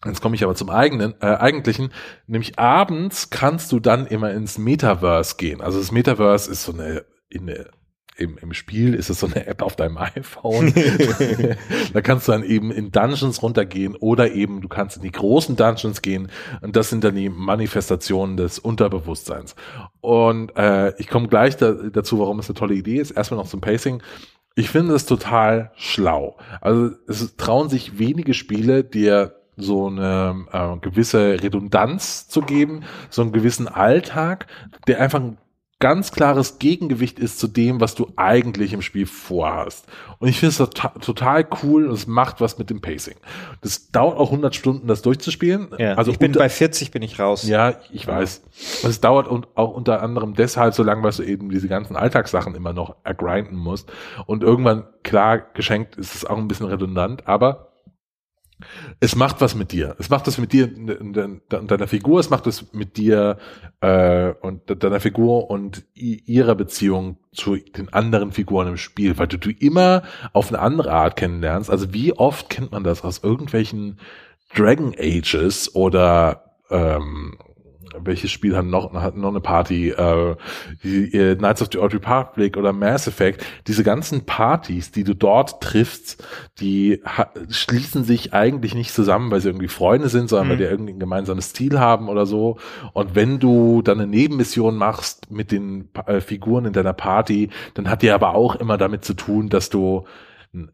[0.05, 1.91] Jetzt komme ich aber zum eigenen, äh, eigentlichen,
[2.25, 5.59] nämlich abends kannst du dann immer ins Metaverse gehen.
[5.59, 7.47] Also das Metaverse ist so eine, in
[8.19, 10.73] im, im Spiel ist es so eine App auf deinem iPhone.
[11.93, 15.55] da kannst du dann eben in Dungeons runtergehen oder eben du kannst in die großen
[15.55, 16.29] Dungeons gehen
[16.61, 19.55] und das sind dann die Manifestationen des Unterbewusstseins.
[20.01, 23.11] Und äh, ich komme gleich da, dazu, warum es eine tolle Idee ist.
[23.11, 24.03] Erstmal noch zum Pacing.
[24.55, 26.37] Ich finde es total schlau.
[26.59, 33.21] Also es trauen sich wenige Spiele, dir so eine äh, gewisse Redundanz zu geben, so
[33.21, 34.47] einen gewissen Alltag,
[34.87, 35.37] der einfach ein
[35.79, 39.85] ganz klares Gegengewicht ist zu dem, was du eigentlich im Spiel vorhast.
[40.19, 43.15] Und ich finde es total, total cool und es macht was mit dem Pacing.
[43.61, 45.69] Das dauert auch 100 Stunden, das durchzuspielen.
[45.77, 47.47] Ja, also ich bin unter- bei 40 bin ich raus.
[47.47, 48.41] ja, ich weiß.
[48.83, 51.95] Und Es dauert und auch unter anderem deshalb so lang, weil du eben diese ganzen
[51.95, 53.89] Alltagssachen immer noch ergrinden musst.
[54.25, 57.68] Und irgendwann, klar, geschenkt ist es auch ein bisschen redundant, aber
[58.99, 59.95] es macht was mit dir.
[59.99, 60.65] Es macht was mit dir
[60.99, 63.37] und de- de- deiner Figur, es macht es mit dir
[63.81, 69.17] äh, und de- deiner Figur und i- ihrer Beziehung zu den anderen Figuren im Spiel,
[69.17, 71.69] weil du du immer auf eine andere Art kennenlernst.
[71.69, 73.99] Also wie oft kennt man das aus irgendwelchen
[74.55, 77.37] Dragon Ages oder ähm,
[78.03, 79.89] welches Spiel hat noch, hat noch eine Party?
[79.89, 80.35] Äh,
[80.83, 83.45] die, äh, Knights of the Old Republic oder Mass Effect.
[83.67, 86.23] Diese ganzen Partys, die du dort triffst,
[86.59, 87.01] die
[87.49, 90.99] schließen sich eigentlich nicht zusammen, weil sie irgendwie Freunde sind, sondern weil die irgendwie ein
[90.99, 92.57] gemeinsames Ziel haben oder so.
[92.93, 97.89] Und wenn du dann eine Nebenmission machst mit den äh, Figuren in deiner Party, dann
[97.89, 100.05] hat die aber auch immer damit zu tun, dass du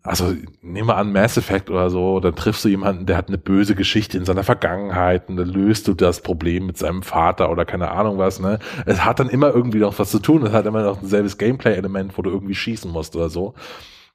[0.03, 3.37] also nehmen wir an Mass Effect oder so, dann triffst du jemanden, der hat eine
[3.37, 7.65] böse Geschichte in seiner Vergangenheit und dann löst du das Problem mit seinem Vater oder
[7.65, 8.59] keine Ahnung was, ne?
[8.85, 11.37] Es hat dann immer irgendwie noch was zu tun, es hat immer noch ein selbes
[11.37, 13.53] Gameplay-Element, wo du irgendwie schießen musst oder so.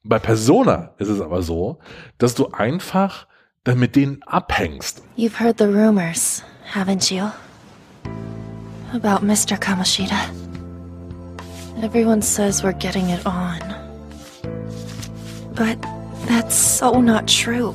[0.03, 1.79] Bei Persona ist es aber so,
[2.17, 3.27] dass du einfach
[3.65, 5.03] dann mit denen abhängst.
[5.19, 6.43] You've heard the rumors,
[6.75, 7.25] haven't you?
[8.95, 9.59] About Mr.
[9.59, 10.17] Kamoshida.
[11.83, 13.80] Everyone says we're getting it on.
[15.55, 15.79] But
[16.27, 17.75] that's so not true.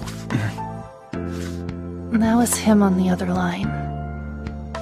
[2.11, 3.67] that was him on the other line.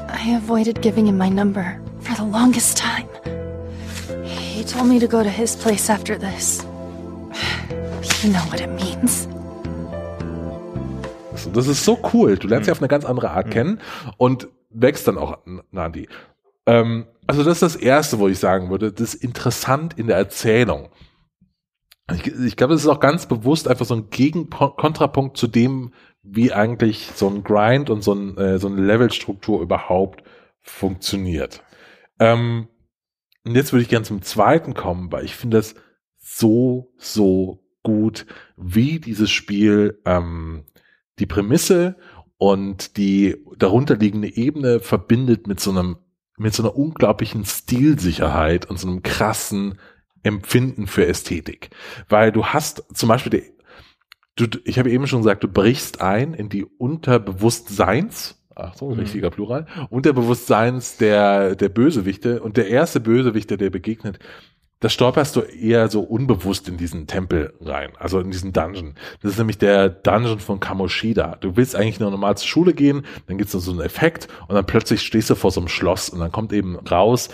[0.09, 3.07] I avoided giving him my number for the longest time.
[4.23, 6.63] He told me to go to his place after this.
[8.23, 9.27] You know what it means.
[11.35, 12.37] So, Das ist so cool.
[12.37, 13.79] Du lernst sie auf eine ganz andere Art kennen
[14.17, 15.39] und wächst dann auch
[15.75, 16.07] an die.
[16.65, 20.17] Ähm, also das ist das Erste, wo ich sagen würde, das ist interessant in der
[20.17, 20.89] Erzählung.
[22.11, 26.51] Ich, ich glaube, das ist auch ganz bewusst einfach so ein Gegenkontrapunkt zu dem, wie
[26.51, 30.23] eigentlich so ein Grind und so, ein, äh, so eine Levelstruktur überhaupt
[30.61, 31.63] funktioniert.
[32.19, 32.67] Ähm,
[33.45, 35.75] und jetzt würde ich gerne zum zweiten kommen, weil ich finde das
[36.17, 40.65] so, so gut, wie dieses Spiel ähm,
[41.19, 41.97] die Prämisse
[42.37, 45.97] und die darunterliegende Ebene verbindet mit so einem,
[46.37, 49.79] mit so einer unglaublichen Stilsicherheit und so einem krassen
[50.23, 51.69] Empfinden für Ästhetik.
[52.09, 56.33] Weil du hast zum Beispiel, die, du, ich habe eben schon gesagt, du brichst ein
[56.33, 63.49] in die Unterbewusstseins, ach so, richtiger Plural, Unterbewusstseins der, der Bösewichte und der erste Bösewicht,
[63.49, 64.19] der dir begegnet,
[64.83, 68.95] da stolperst du eher so unbewusst in diesen Tempel rein, also in diesen Dungeon.
[69.21, 71.37] Das ist nämlich der Dungeon von Kamoshida.
[71.39, 74.55] Du willst eigentlich nur normal zur Schule gehen, dann gibt's noch so einen Effekt und
[74.55, 77.29] dann plötzlich stehst du vor so einem Schloss und dann kommt eben raus,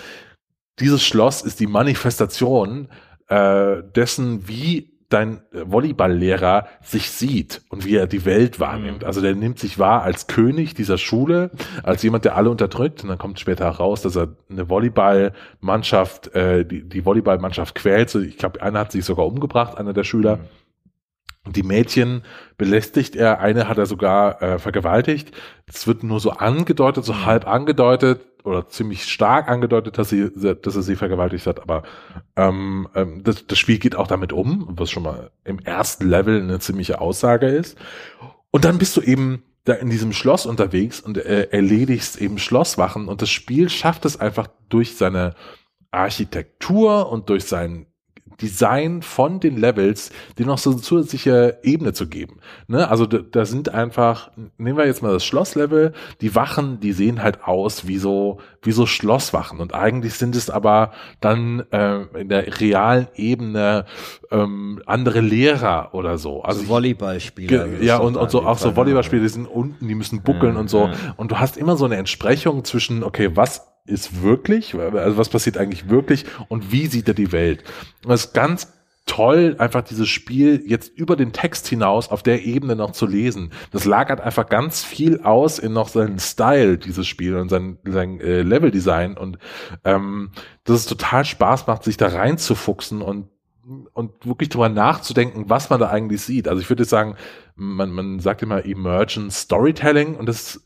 [0.80, 2.90] dieses Schloss ist die Manifestation
[3.28, 9.04] äh, dessen, wie dein Volleyballlehrer sich sieht und wie er die Welt wahrnimmt.
[9.04, 11.50] Also der nimmt sich wahr als König dieser Schule,
[11.82, 13.02] als jemand, der alle unterdrückt.
[13.04, 18.14] Und dann kommt später heraus, dass er eine Volleyballmannschaft, äh, die, die Volleyballmannschaft quält.
[18.14, 20.40] Ich glaube, einer hat sich sogar umgebracht, einer der Schüler.
[21.44, 22.24] Und die Mädchen
[22.58, 25.32] belästigt er, eine hat er sogar äh, vergewaltigt.
[25.66, 30.76] Es wird nur so angedeutet, so halb angedeutet oder ziemlich stark angedeutet, dass sie, dass
[30.76, 31.62] er sie vergewaltigt hat.
[31.62, 31.84] Aber
[32.36, 36.42] ähm, ähm, das, das Spiel geht auch damit um, was schon mal im ersten Level
[36.42, 37.78] eine ziemliche Aussage ist.
[38.52, 43.08] Und dann bist du eben da in diesem Schloss unterwegs und äh, erledigst eben Schlosswachen
[43.08, 45.36] und das Spiel schafft es einfach durch seine
[45.92, 47.86] Architektur und durch sein
[48.42, 52.40] Design von den Levels, die noch so eine zusätzliche Ebene zu geben.
[52.68, 52.88] Ne?
[52.88, 57.24] Also da, da sind einfach, nehmen wir jetzt mal das Schlosslevel, die Wachen, die sehen
[57.24, 62.30] halt aus wie so, wie so Schlosswachen und eigentlich sind es aber dann äh, in
[62.30, 63.86] der realen Ebene
[64.32, 66.44] ähm, andere Lehrer oder so.
[66.44, 67.82] Also Also Volleyballspieler.
[67.82, 70.90] Ja, und, und so auch so Volleyballspiele, die sind unten, die müssen buckeln und so.
[71.18, 75.58] Und du hast immer so eine Entsprechung zwischen, okay, was ist wirklich, also was passiert
[75.58, 77.64] eigentlich wirklich und wie sieht er die Welt?
[78.04, 78.74] Und das ist ganz
[79.10, 83.52] toll, einfach dieses Spiel jetzt über den Text hinaus auf der Ebene noch zu lesen.
[83.72, 88.20] Das lagert einfach ganz viel aus in noch seinen Style, dieses Spiel und sein, sein
[88.22, 89.40] äh, Leveldesign und
[89.84, 90.30] ähm,
[90.64, 93.30] dass es total Spaß macht, sich da reinzufuchsen und
[93.94, 96.48] und wirklich drüber nachzudenken, was man da eigentlich sieht.
[96.48, 97.16] Also ich würde sagen,
[97.56, 100.64] man, man sagt immer Emergent Storytelling und das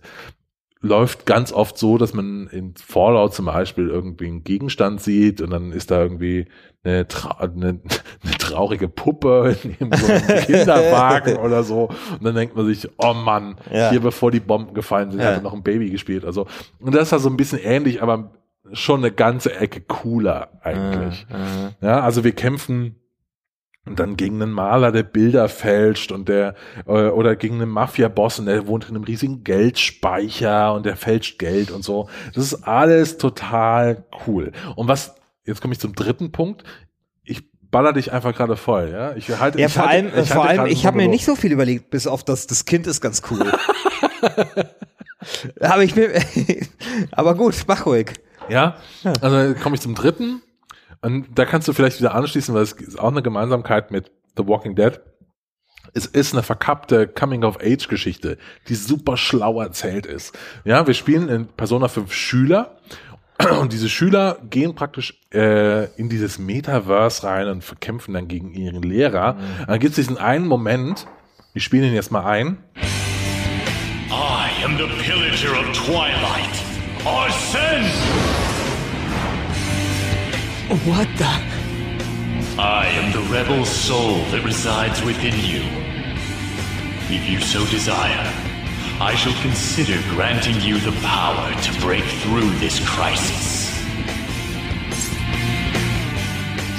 [0.85, 5.49] läuft ganz oft so, dass man in Fallout zum Beispiel irgendwie einen Gegenstand sieht und
[5.49, 6.45] dann ist da irgendwie
[6.83, 7.79] eine, tra eine,
[8.23, 11.85] eine traurige Puppe neben so einem Kinderwagen oder so.
[12.11, 13.91] Und dann denkt man sich, oh Mann, Ja.
[13.91, 15.35] hier bevor die Bomben gefallen sind, Ja.
[15.35, 16.25] hat noch ein Baby gespielt.
[16.25, 16.47] Also,
[16.79, 18.33] und das ist ja so ein bisschen ähnlich, aber
[18.73, 21.25] schon eine ganze Ecke cooler eigentlich.
[21.81, 22.95] Ja, also wir kämpfen
[23.85, 28.39] und dann gegen einen Maler, der Bilder fälscht und der äh, oder gegen einen Mafia-Boss
[28.39, 32.09] und der wohnt in einem riesigen Geldspeicher und der fälscht Geld und so.
[32.33, 34.51] Das ist alles total cool.
[34.75, 35.15] Und was
[35.45, 36.63] jetzt komme ich zum dritten Punkt.
[37.23, 39.15] Ich baller dich einfach gerade voll, ja?
[39.15, 41.25] Ich halte Ja, ich vor halte- allem, ich vor halte allem, ich habe mir nicht
[41.25, 43.51] so viel überlegt, bis auf das, das Kind ist ganz cool.
[45.59, 46.11] aber ich mir,
[47.11, 48.13] aber gut, mach ruhig.
[48.49, 48.75] Ja,
[49.21, 50.41] also komme ich zum dritten.
[51.03, 54.47] Und da kannst du vielleicht wieder anschließen, weil es ist auch eine Gemeinsamkeit mit The
[54.47, 55.01] Walking Dead.
[55.93, 58.37] Es ist eine verkappte Coming-of-Age-Geschichte,
[58.69, 60.33] die super schlau erzählt ist.
[60.63, 62.77] Ja, wir spielen in Persona 5 Schüler
[63.59, 68.81] und diese Schüler gehen praktisch äh, in dieses Metaverse rein und verkämpfen dann gegen ihren
[68.81, 69.37] Lehrer.
[69.67, 71.05] Dann gibt es diesen einen Moment,
[71.53, 72.63] ich spiele ihn jetzt mal ein.
[74.09, 76.63] I am the pillager of twilight,
[77.05, 78.02] Arsene!
[80.69, 81.33] What the?
[82.59, 85.63] I am the rebel soul that resides within you.
[87.09, 88.31] If you so desire,
[88.99, 93.63] I shall consider granting you the power to break through this crisis.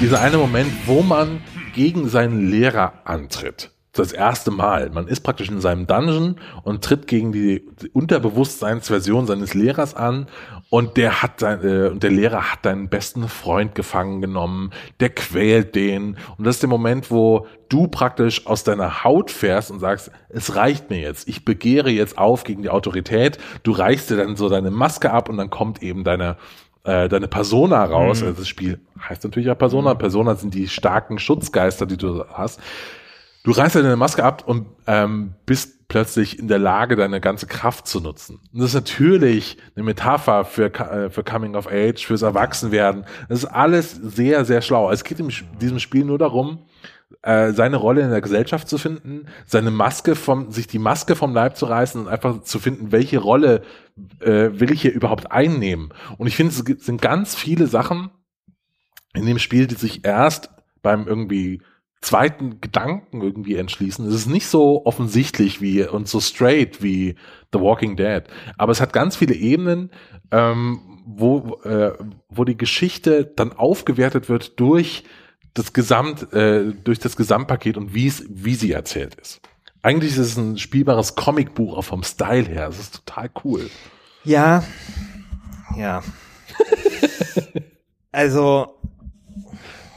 [0.01, 1.41] dieser eine Moment, wo man
[1.73, 3.71] gegen seinen Lehrer antritt.
[3.95, 4.89] Das erste Mal.
[4.89, 10.27] Man ist praktisch in seinem Dungeon und tritt gegen die, die Unterbewusstseinsversion seines Lehrers an
[10.69, 15.09] und der hat sein, äh, und der Lehrer hat deinen besten Freund gefangen genommen, der
[15.09, 19.79] quält den und das ist der Moment, wo du praktisch aus deiner Haut fährst und
[19.79, 24.17] sagst, es reicht mir jetzt, ich begehre jetzt auf gegen die Autorität, du reichst dir
[24.17, 26.35] dann so deine Maske ab und dann kommt eben deine
[26.83, 28.21] äh, deine Persona raus.
[28.21, 28.79] Also das Spiel
[29.09, 29.95] heißt natürlich ja Persona.
[29.95, 32.59] Persona sind die starken Schutzgeister, die du hast.
[33.45, 37.87] Du reißt deine Maske ab und ähm, bist plötzlich in der Lage, deine ganze Kraft
[37.87, 38.39] zu nutzen.
[38.51, 43.05] Und das ist natürlich eine Metapher für, äh, für Coming of Age, fürs Erwachsenwerden.
[43.29, 44.89] Das ist alles sehr, sehr schlau.
[44.89, 45.31] Es geht in
[45.61, 46.65] diesem Spiel nur darum,
[47.21, 51.31] äh, seine Rolle in der Gesellschaft zu finden, seine Maske vom, sich die Maske vom
[51.31, 53.61] Leib zu reißen und einfach zu finden, welche Rolle
[54.21, 55.93] äh, will ich hier überhaupt einnehmen.
[56.17, 58.09] Und ich finde, es sind ganz viele Sachen
[59.13, 60.49] in dem Spiel, die sich erst
[60.81, 61.61] beim irgendwie
[62.05, 64.07] zweiten Gedanken irgendwie entschließen.
[64.07, 67.15] Es ist nicht so offensichtlich wie und so straight wie
[67.51, 68.23] The Walking Dead,
[68.57, 69.91] aber es hat ganz viele Ebenen,
[70.31, 71.93] ähm, wo, äh,
[72.29, 75.03] wo die Geschichte dann aufgewertet wird durch
[75.53, 79.41] das Gesamt, äh, durch das Gesamtpaket und wie es, wie sie erzählt ist.
[79.81, 82.67] Eigentlich ist es ein spielbares Comicbuch auch vom Style her.
[82.67, 83.69] Es ist total cool.
[84.23, 84.63] Ja.
[85.77, 86.03] Ja.
[88.11, 88.74] also,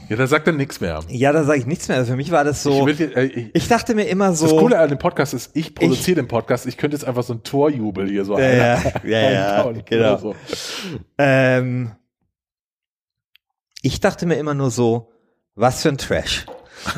[0.09, 0.99] Ja, da sagt er nichts mehr.
[1.07, 1.97] ja, da sage ich nichts mehr.
[1.97, 2.87] Also für mich war das so.
[2.87, 4.45] Ich will, äh, ich, Ich dachte mir immer so.
[4.47, 6.65] das Coole an dem Podcast ist, ich produziere den Podcast.
[6.65, 9.31] Ich könnte jetzt einfach so ein Torjubel hier so Ja, ein- ja, ja,
[9.71, 10.17] ja, genau.
[10.17, 10.35] So.
[11.19, 11.91] Ähm,
[13.81, 15.11] ich dachte mir immer nur so,
[15.55, 16.45] was für ein Trash.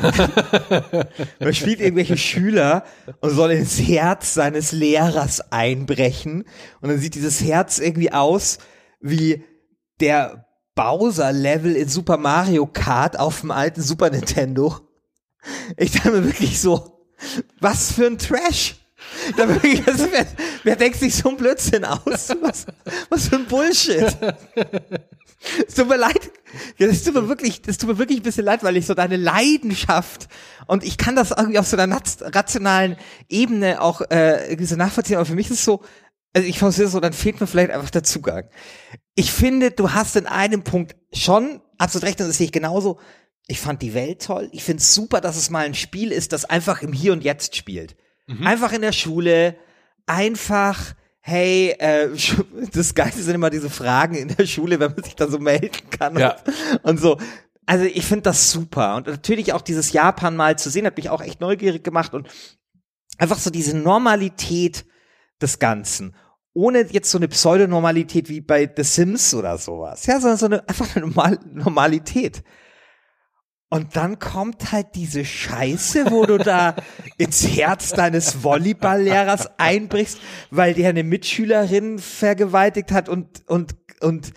[1.40, 2.84] Man spielt irgendwelche Schüler
[3.20, 6.44] und soll ins Herz seines Lehrers einbrechen
[6.80, 8.58] und dann sieht dieses Herz irgendwie aus
[9.00, 9.44] wie
[10.00, 14.80] der Bowser-Level in Super Mario Kart auf dem alten Super Nintendo.
[15.76, 17.00] Ich dachte mir wirklich so,
[17.60, 18.76] was für ein Trash.
[19.36, 20.26] Da wirklich, also wer,
[20.62, 22.30] wer denkt sich so ein Blödsinn aus?
[22.40, 22.66] Was,
[23.10, 24.16] was für ein Bullshit.
[25.66, 26.30] Es tut mir leid.
[26.78, 29.16] Das tut mir wirklich, das tut mir wirklich ein bisschen leid, weil ich so deine
[29.16, 30.28] Leidenschaft
[30.66, 32.96] und ich kann das irgendwie auf so einer rationalen
[33.28, 35.82] Ebene auch äh, so nachvollziehen, aber für mich ist es so,
[36.34, 38.48] also ich verstehe so, dann fehlt mir vielleicht einfach der Zugang.
[39.14, 42.98] Ich finde, du hast in einem Punkt schon absolut recht und das sehe ich genauso.
[43.48, 44.48] Ich fand die Welt toll.
[44.52, 47.22] Ich finde es super, dass es mal ein Spiel ist, das einfach im Hier und
[47.24, 47.96] Jetzt spielt.
[48.44, 49.56] Einfach in der Schule,
[50.06, 52.08] einfach, hey, äh,
[52.72, 55.90] das Geilste sind immer diese Fragen in der Schule, wenn man sich da so melden
[55.90, 56.36] kann Ja.
[56.82, 57.18] und, und so.
[57.66, 58.96] Also ich finde das super.
[58.96, 62.28] Und natürlich auch dieses Japan mal zu sehen, hat mich auch echt neugierig gemacht und
[63.18, 64.86] einfach so diese Normalität
[65.40, 66.14] des Ganzen.
[66.54, 70.06] Ohne jetzt so eine Pseudonormalität wie bei The Sims oder sowas.
[70.06, 72.42] Ja, sondern so eine, einfach eine Normal Normalität.
[73.72, 76.76] Und dann kommt halt diese Scheiße, wo du da
[77.16, 80.18] ins Herz deines Volleyballlehrers einbrichst,
[80.50, 84.34] weil der eine Mitschülerin vergewaltigt hat und, und, und,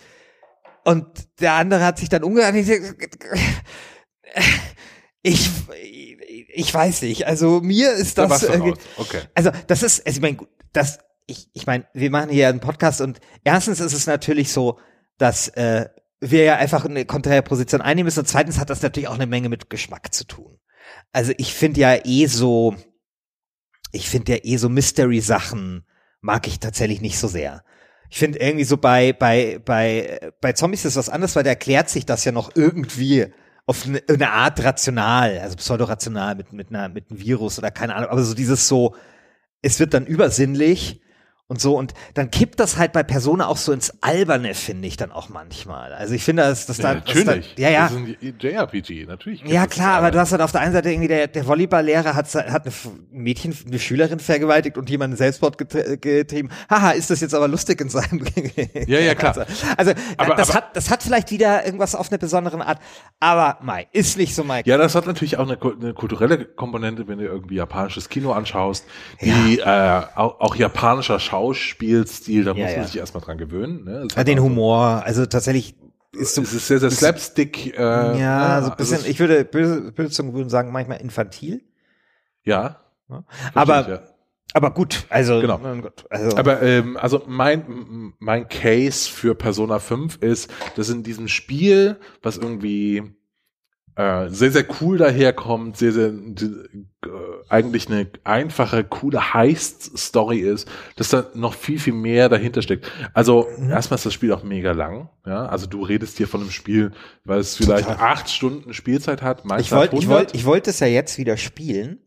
[0.86, 1.06] und
[1.42, 2.56] der andere hat sich dann umgehört.
[5.22, 5.50] Ich,
[6.54, 7.26] ich weiß nicht.
[7.26, 8.48] Also mir ist Da das.
[8.96, 9.22] Okay.
[9.34, 12.60] also das ist, also ich meine, gut, das ich, ich meine, wir machen hier einen
[12.60, 14.80] Podcast und erstens ist es natürlich so,
[15.18, 19.08] dass äh, wir ja einfach eine konträre Position einnehmen müssen und zweitens hat das natürlich
[19.08, 20.60] auch eine Menge mit Geschmack zu tun.
[21.12, 22.76] Also ich finde ja eh so,
[23.92, 25.86] ich finde ja eh so Mystery-Sachen
[26.22, 27.64] mag ich tatsächlich nicht so sehr.
[28.10, 31.90] Ich finde irgendwie so bei, bei, bei, bei Zombies ist was anderes, weil da erklärt
[31.90, 33.28] sich das ja noch irgendwie
[33.66, 37.96] auf eine, eine Art rational, also pseudorational mit, mit einer, mit einem Virus oder keine
[37.96, 38.96] Ahnung, aber so dieses so,
[39.62, 41.02] es wird dann übersinnlich
[41.48, 44.98] und so und dann kippt das halt bei Persona auch so ins Alberne, finde ich
[44.98, 45.94] dann auch manchmal.
[45.94, 47.54] Also ich finde, dass das Ja, da, natürlich.
[47.56, 47.82] Da, ja, ja.
[47.84, 49.44] Das ist ein JRPG, natürlich.
[49.46, 52.34] Ja klar, aber du hast halt auf der einen Seite irgendwie der, der Volleyballlehrer hat,
[52.34, 52.74] hat ein
[53.12, 56.50] Mädchen, eine Schülerin vergewaltigt und jemanden Selbstmord getrie- getrieben.
[56.68, 58.26] Haha, ist das jetzt aber lustig in seinem
[58.88, 59.46] Ja, ja, klar.
[59.78, 62.80] Also Aber- das aber- hat das hat vielleicht wieder irgendwas auf eine besondere Art,
[63.20, 64.68] aber Mai, ist nicht so Mike.
[64.68, 68.86] Ja, das hat natürlich auch eine, eine kulturelle Komponente, wenn du irgendwie japanisches Kino anschaust,
[69.20, 72.88] wie äh, auch, auch japanischer Schauspielstil, da Ja, muss man ja.
[72.88, 73.84] sich erstmal dran gewöhnen.
[73.84, 74.08] Ne?
[74.16, 75.76] Ja, den Humor, also tatsächlich
[76.14, 77.78] ist so Es ist sehr, sehr Slapstick.
[77.78, 77.82] Äh,
[78.20, 81.62] ja, so ein bisschen, also, ich würde böse, böse Zungen würden sagen, manchmal infantil.
[82.44, 82.80] ja.
[83.54, 84.02] Aber
[84.54, 85.60] aber gut, also Genau.
[85.82, 91.28] Gott, also Aber ähm, also mein mein Case für Persona 5 ist, dass in diesem
[91.28, 93.04] Spiel, was irgendwie
[93.96, 97.10] äh, sehr sehr cool daherkommt, sehr sehr die, äh,
[97.50, 102.92] eigentlich eine einfache coole Heist Story ist, dass da noch viel viel mehr dahinter steckt.
[103.14, 103.70] Also Mhm.
[103.70, 105.46] erstmal ist das Spiel auch mega lang, ja.
[105.46, 106.92] Also du redest hier von einem Spiel,
[107.24, 108.06] weil es vielleicht Total.
[108.12, 109.44] acht Stunden Spielzeit hat.
[109.60, 110.10] Ich wollte ich 100.
[110.10, 112.00] wollte ich wollte es ja jetzt wieder spielen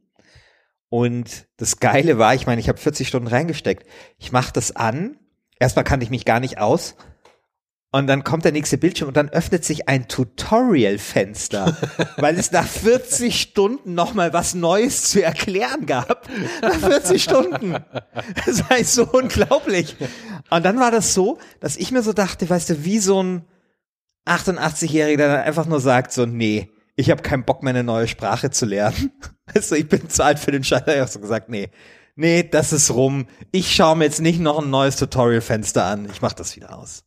[0.90, 3.86] und das geile war, ich meine, ich habe 40 Stunden reingesteckt.
[4.18, 5.18] Ich mache das an.
[5.60, 6.96] Erstmal kannte ich mich gar nicht aus.
[7.90, 11.74] Und dann kommt der nächste Bildschirm und dann öffnet sich ein Tutorial-Fenster,
[12.18, 16.28] weil es nach 40 Stunden nochmal was Neues zu erklären gab.
[16.60, 17.76] Nach 40 Stunden.
[18.44, 19.96] Das war so unglaublich.
[20.50, 23.44] Und dann war das so, dass ich mir so dachte, weißt du, wie so ein
[24.26, 28.08] 88-Jähriger, der dann einfach nur sagt so, nee, ich habe keinen Bock mehr eine neue
[28.08, 29.12] Sprache zu lernen.
[29.54, 30.82] Also ich bin zu alt für den Scheiß.
[30.86, 31.70] Ich habe so gesagt, nee,
[32.16, 33.28] nee, das ist rum.
[33.50, 36.06] Ich schaue mir jetzt nicht noch ein neues Tutorial-Fenster an.
[36.12, 37.04] Ich mache das wieder aus.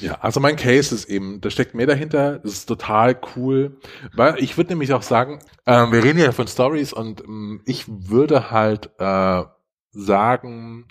[0.00, 3.78] Ja, also mein Case ist eben, da steckt mehr dahinter, das ist total cool.
[4.14, 7.84] Weil ich würde nämlich auch sagen, ähm, wir reden ja von Stories und ähm, ich
[7.88, 9.42] würde halt äh,
[9.92, 10.86] sagen,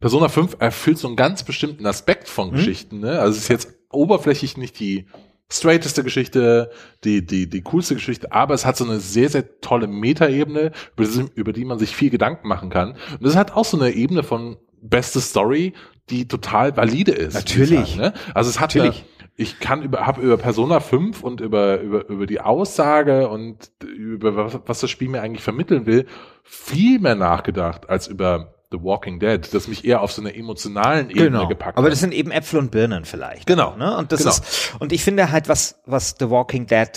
[0.00, 3.00] Persona 5 erfüllt so einen ganz bestimmten Aspekt von Geschichten.
[3.00, 3.18] Ne?
[3.18, 5.06] Also es ist jetzt oberflächlich nicht die
[5.50, 6.70] straighteste Geschichte,
[7.04, 11.06] die, die, die coolste Geschichte, aber es hat so eine sehr, sehr tolle Metaebene, über,
[11.06, 12.96] die- über die man sich viel Gedanken machen kann.
[13.20, 15.72] Und es hat auch so eine Ebene von beste Story,
[16.10, 17.34] die total valide ist.
[17.34, 17.90] Natürlich.
[17.96, 18.12] Sagen, ne?
[18.34, 19.00] Also es hat Natürlich.
[19.00, 23.70] Eine, ich kann über, habe über Persona 5 und über, über, über die Aussage und
[23.84, 26.06] über was, was das Spiel mir eigentlich vermitteln will,
[26.42, 31.10] viel mehr nachgedacht als über The Walking Dead, das mich eher auf so einer emotionalen
[31.10, 31.78] Ebene gepackt Genau.
[31.78, 31.92] Aber hat.
[31.92, 33.46] das sind eben Äpfel und Birnen vielleicht.
[33.46, 33.76] Genau.
[33.76, 33.94] Ne?
[33.96, 34.30] Und das Genau.
[34.30, 36.88] ist, und ich finde halt, was, was The Walking Dead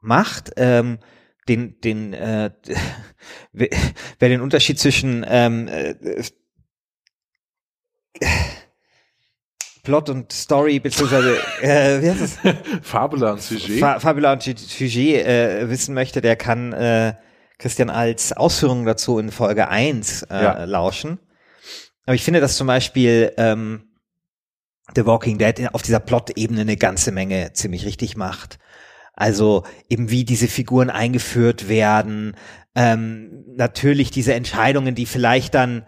[0.00, 0.98] macht, ähm,
[1.48, 2.50] den, den, äh,
[3.52, 3.68] wer
[4.18, 5.94] wer den Unterschied zwischen ähm, äh,
[9.82, 12.38] Plot und Story beziehungsweise äh, wie heißt es?
[12.82, 13.78] Fabula und Sujet.
[13.78, 17.14] Fa Fabula und Sujet äh, wissen möchte, der kann äh,
[17.58, 20.64] Christian als Ausführungen dazu in Folge 1 äh, Ja.
[20.64, 21.18] lauschen.
[22.04, 23.84] Aber ich finde, dass zum Beispiel ähm,
[24.94, 28.58] The Walking Dead auf dieser Plot-Ebene eine ganze Menge ziemlich richtig macht.
[29.14, 32.36] Also eben wie diese Figuren eingeführt werden,
[32.74, 35.86] ähm, natürlich diese Entscheidungen, die vielleicht dann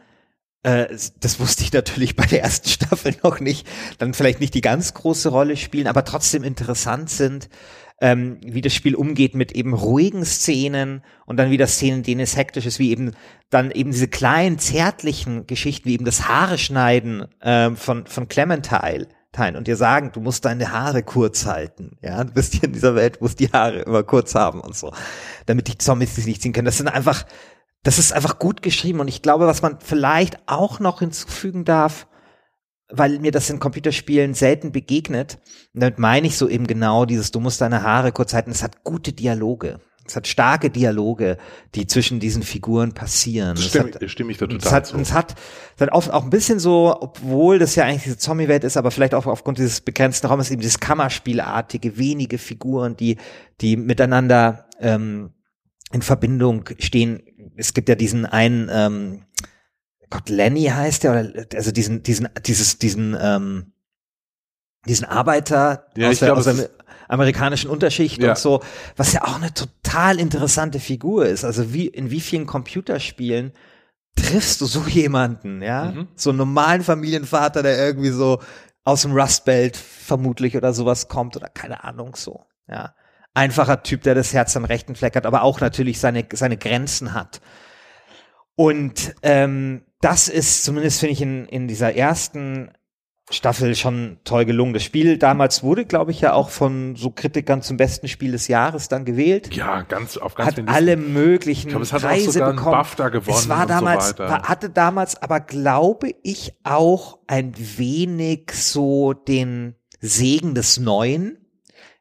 [0.63, 0.87] äh,
[1.21, 3.67] das wusste ich natürlich bei der ersten Staffel noch nicht,
[3.99, 7.49] dann vielleicht nicht die ganz große Rolle spielen, aber trotzdem interessant sind,
[8.01, 12.37] ähm, wie das Spiel umgeht mit eben ruhigen Szenen und dann wieder Szenen, denen es
[12.37, 13.13] hektisch ist, wie eben
[13.51, 19.09] dann eben diese kleinen zärtlichen Geschichten, wie eben das Haare schneiden ähm, von von Clementine.
[19.31, 21.99] Tine, Und dir sagen, du musst deine Haare kurz halten.
[22.01, 24.93] Ja, du bist hier in dieser Welt, musst die Haare immer kurz haben und so,
[25.47, 26.65] damit die Zombies dich nicht ziehen können.
[26.65, 27.27] Das sind einfach,
[27.89, 32.07] das ist einfach gut geschrieben und ich glaube, was man vielleicht auch noch hinzufügen darf,
[32.91, 35.39] weil mir das in Computerspielen selten begegnet,
[35.73, 38.63] und damit meine ich so eben genau dieses, du musst deine Haare kurz halten, es
[38.63, 39.81] hat gute Dialoge.
[40.07, 41.39] Es hat starke Dialoge,
[41.75, 43.55] die zwischen diesen Figuren passieren.
[43.57, 44.97] Das Es stimme, hat, ich- stimme ich da und es total hat, zu.
[44.99, 45.35] es hat,
[45.77, 48.91] es hat oft auch ein bisschen so, obwohl das ja eigentlich diese Zombie-Welt ist, aber
[48.91, 53.17] vielleicht auch aufgrund dieses begrenzten Raumes eben dieses Kammerspielartige, wenige Figuren, die,
[53.63, 55.31] die miteinander ähm,
[55.93, 57.23] in Verbindung stehen.
[57.59, 59.23] Es gibt ja diesen einen, ähm,
[60.11, 63.73] Gott, Lenny heißt der, oder also diesen, diesen, dieses, diesen, ähm,
[64.87, 66.71] diesen Arbeiter Ja, aus, der, glaube, aus der
[67.09, 68.31] amerikanischen Unterschicht Ja.
[68.31, 68.63] und so,
[68.97, 71.45] was ja auch eine total interessante Figur ist.
[71.45, 73.53] Also wie in wie vielen Computerspielen
[74.15, 75.93] triffst du so jemanden, ja?
[75.93, 76.09] Mhm.
[76.17, 78.41] So einen normalen Familienvater, der irgendwie so
[78.85, 82.95] aus dem Rust Belt vermutlich oder sowas kommt oder keine Ahnung so, ja.
[83.39, 87.15] Einfacher Typ, der das Herz am rechten Fleck hat, aber auch natürlich seine, seine Grenzen
[87.15, 87.41] hat.
[88.57, 92.73] Und ähm, das ist zumindest, finde ich, in, in dieser ersten
[93.31, 94.73] Staffel schon toll gelungen.
[94.73, 98.49] Das Spiel damals wurde, glaube ich, ja auch von so Kritikern zum besten Spiel des
[98.49, 99.55] Jahres dann gewählt.
[99.55, 102.57] Ja, ganz auf ganz Hat alle möglichen Ich glaube, es hat auch Preise sogar einen
[102.57, 102.73] bekommen.
[102.73, 108.51] BAFTA gewonnen Es war so damals, war, hatte damals aber, glaube ich, auch ein wenig
[108.53, 111.39] so den Segen des Neuen.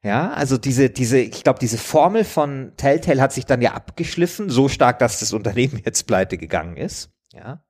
[0.04, 4.50] Ja, also diese, diese, ich glaube, diese Formel von Telltale hat sich dann ja abgeschliffen,
[4.50, 7.10] so stark, dass das Unternehmen jetzt pleite gegangen ist.
[7.34, 7.64] Ja.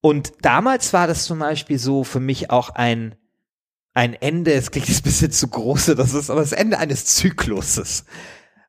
[0.00, 3.14] Und damals war das zum Beispiel so für mich auch ein,
[3.94, 7.06] ein Ende, es klingt jetzt ein bisschen zu groß, das ist aber das Ende eines
[7.06, 8.04] Zykluses.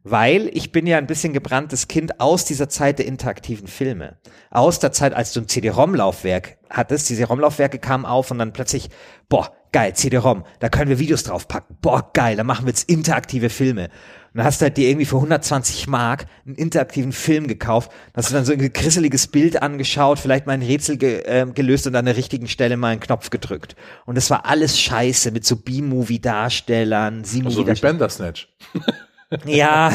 [0.07, 4.19] Weil ich bin ja ein bisschen gebranntes Kind aus dieser Zeit der interaktiven Filme.
[4.51, 7.09] Aus der Zeit, als du ein CD-ROM-Laufwerk hattest.
[7.09, 8.91] Diese ROM-Laufwerke kamen auf und dann plötzlich,
[9.30, 11.76] boah, geil, CD-ROM, da können wir Videos draufpacken.
[11.82, 13.89] Boah, geil, da machen wir jetzt interaktive Filme.
[14.32, 18.30] Und dann hast du halt dir irgendwie für 120 Mark einen interaktiven Film gekauft, hast
[18.30, 21.95] du dann so ein grisseliges Bild angeschaut, vielleicht mal ein Rätsel ge äh, gelöst und
[21.95, 23.76] an der richtigen Stelle mal einen Knopf gedrückt.
[24.05, 27.93] Und das war alles scheiße mit so B-Movie-Darstellern, So wie C-Movie-Darstellern.
[27.97, 28.47] Bandersnatch.
[29.45, 29.91] Ja.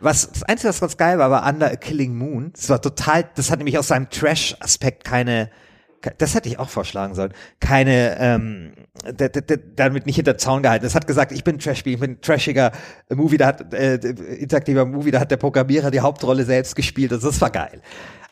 [0.00, 2.52] Was, das Einzige, was ganz geil war, war Under a Killing Moon.
[2.54, 5.50] Das war total, das hat nämlich aus seinem Trash-Aspekt keine, ke-
[6.18, 8.72] das hätte ich auch vorschlagen sollen, keine, ähm,
[9.76, 10.84] damit nicht hinter Zaun gehalten.
[10.84, 12.72] Es hat gesagt, ich bin Trash, ich bin trashiger
[13.10, 17.28] Movie, da hat, äh, interaktiver Movie, da hat der Programmierer die Hauptrolle selbst gespielt, also
[17.28, 17.80] das war geil.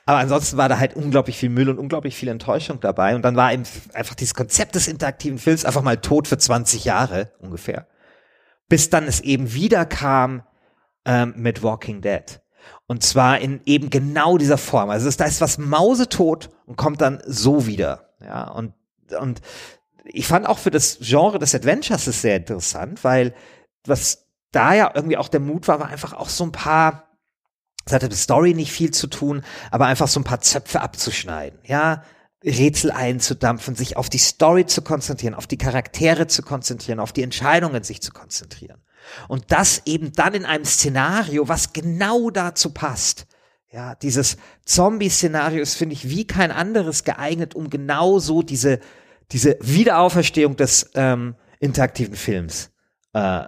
[0.06, 3.14] Aber ansonsten war da halt unglaublich viel Müll und unglaublich viel Enttäuschung dabei.
[3.14, 3.62] Und dann war eben
[3.92, 7.86] einfach dieses Konzept des interaktiven Films einfach mal tot für 20 Jahre ungefähr.
[8.68, 10.42] Bis dann es eben wieder kam
[11.04, 12.40] ähm, mit Walking Dead.
[12.90, 14.90] Und zwar in eben genau dieser Form.
[14.90, 18.16] Also da ist was mausetot und kommt dann so wieder.
[18.20, 18.74] Ja, und,
[19.16, 19.40] und
[20.02, 23.32] ich fand auch für das Genre des Adventures es sehr interessant, weil
[23.86, 27.16] was da ja irgendwie auch der Mut war, war einfach auch so ein paar,
[27.84, 31.60] es hatte mit Story nicht viel zu tun, aber einfach so ein paar Zöpfe abzuschneiden.
[31.62, 32.02] Ja,
[32.44, 37.22] Rätsel einzudampfen, sich auf die Story zu konzentrieren, auf die Charaktere zu konzentrieren, auf die
[37.22, 38.82] Entscheidungen sich zu konzentrieren.
[39.28, 43.26] Und das eben dann in einem Szenario, was genau dazu passt.
[43.72, 48.80] Ja, dieses Zombie-Szenario ist, finde ich, wie kein anderes geeignet, um genau so diese,
[49.30, 52.72] diese Wiederauferstehung des ähm, interaktiven Films
[53.12, 53.44] äh,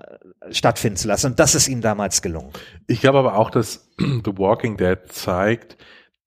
[0.51, 1.27] stattfinden zu lassen.
[1.27, 2.53] Und das ist ihm damals gelungen.
[2.87, 5.77] Ich glaube aber auch, dass The Walking Dead zeigt,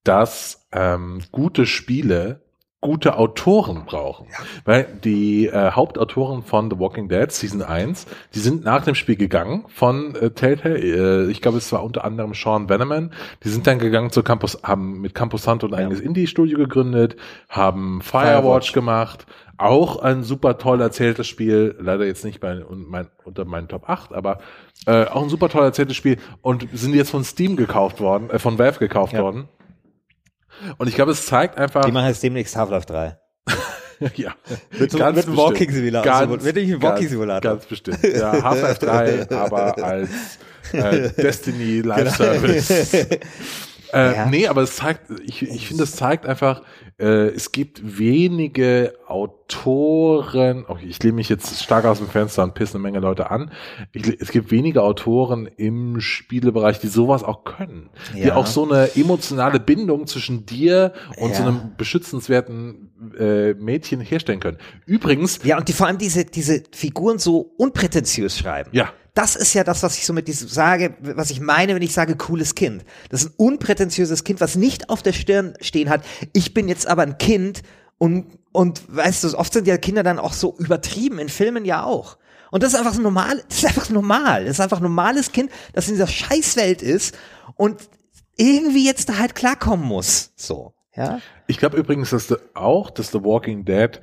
[0.04, 2.45] dass ähm, gute Spiele
[2.86, 4.26] gute Autoren brauchen.
[4.64, 9.16] Weil die äh, Hauptautoren von The Walking Dead Season 1, die sind nach dem Spiel
[9.16, 10.78] gegangen von äh, Telltale.
[11.26, 13.12] Äh, ich glaube, es war unter anderem Sean Veneman.
[13.44, 17.16] Die sind dann gegangen zu Campus, haben mit Campus Santo ein eigenes Indie-Studio gegründet,
[17.48, 18.72] haben Firewatch, Firewatch.
[18.72, 19.26] gemacht.
[19.58, 23.88] Auch ein super toll erzähltes Spiel, leider jetzt nicht bei, un- mein, unter meinen Top
[23.88, 24.38] 8, aber
[24.86, 28.38] äh, auch ein super toll erzähltes Spiel und sind jetzt von Steam gekauft worden, äh,
[28.38, 29.22] von Valve gekauft Ja.
[29.22, 29.48] worden.
[30.78, 33.16] Und ich glaube, es zeigt einfach, Die machen jetzt demnächst Half-Life 3.
[34.16, 34.34] ja,
[34.70, 35.36] Wird so- wird ein bestimmt.
[35.36, 36.04] Walking Simulator.
[36.12, 37.50] Ganz, Also wird nicht ein Walking ganz- Simulator.
[37.52, 37.98] Ganz bestimmt.
[38.02, 40.10] Ja, Half-Life 3, aber als
[40.72, 42.70] äh, Destiny Live Service.
[43.92, 44.26] Äh, Ja.
[44.26, 46.62] Nee, aber es zeigt, ich, ich finde, es zeigt einfach,
[46.98, 52.54] äh, es gibt wenige Autoren, okay, ich lehne mich jetzt stark aus dem Fenster und
[52.54, 53.50] pisse eine Menge Leute an.
[53.92, 57.90] Ich, es gibt wenige Autoren im Spielebereich, die sowas auch können.
[58.14, 58.36] Die Ja.
[58.36, 61.48] auch so eine emotionale Bindung zwischen dir und so Ja.
[61.48, 64.58] einem beschützenswerten äh, Mädchen herstellen können.
[64.86, 68.70] Übrigens, Ja, und die vor allem diese, diese Figuren so unprätentiös schreiben.
[68.72, 71.80] ja, Das ist ja das, was ich so mit diesem sage, was ich meine, wenn
[71.82, 72.84] ich sage cooles Kind.
[73.10, 76.04] Das ist ein unprätentiöses Kind, was nicht auf der Stirn stehen hat.
[76.34, 77.62] Ich bin jetzt aber ein Kind
[77.98, 81.84] und, und weißt du, oft sind ja Kinder dann auch so übertrieben, in Filmen ja
[81.84, 82.18] auch.
[82.50, 84.44] Und das ist einfach so normal, das ist einfach normal.
[84.44, 87.16] Das ist einfach ein normales Kind, das in dieser Scheißwelt ist
[87.56, 87.88] und
[88.36, 90.32] irgendwie jetzt da halt klarkommen muss.
[90.36, 91.20] So, ja.
[91.46, 94.00] Ich glaube übrigens, dass the, auch, dass The Walking Dead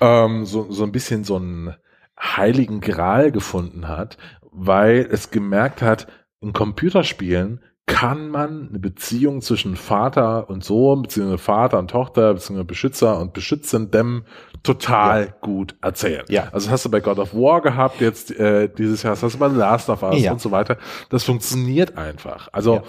[0.00, 1.74] ähm, so, so ein bisschen so einen
[2.18, 4.16] heiligen Gral gefunden hat,
[4.50, 6.06] weil es gemerkt hat,
[6.40, 12.64] in Computerspielen kann man eine Beziehung zwischen Vater und Sohn, beziehungsweise Vater und Tochter, beziehungsweise
[12.66, 14.24] Beschützer und Beschützendem
[14.64, 16.24] total gut erzählen.
[16.28, 16.48] Ja.
[16.52, 19.38] Also das hast du bei God of War gehabt, jetzt äh, dieses Jahr, hast du
[19.38, 20.32] bei Last of Us Ja.
[20.32, 20.78] und so weiter.
[21.10, 22.48] Das funktioniert einfach.
[22.52, 22.82] Also Ja.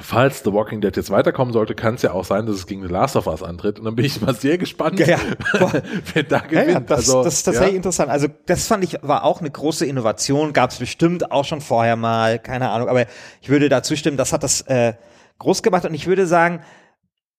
[0.00, 2.82] Falls The Walking Dead jetzt weiterkommen sollte, kann es ja auch sein, dass es gegen
[2.82, 3.78] The Last of Us antritt.
[3.78, 5.18] Und dann bin ich mal sehr gespannt, Ja, ja.
[6.14, 6.70] wer da gewinnt.
[6.70, 7.76] ja, das, also, das ist tatsächlich ja.
[7.76, 8.10] interessant.
[8.10, 11.96] Also das fand ich war auch eine große Innovation, gab es bestimmt auch schon vorher
[11.96, 12.88] mal, keine Ahnung.
[12.88, 13.06] Aber
[13.40, 14.94] ich würde da zustimmen, das hat das äh,
[15.38, 16.60] groß gemacht und ich würde sagen,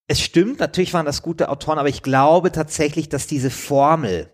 [0.08, 4.30] es stimmt, natürlich waren das gute Autoren, aber ich glaube tatsächlich, dass diese Formel,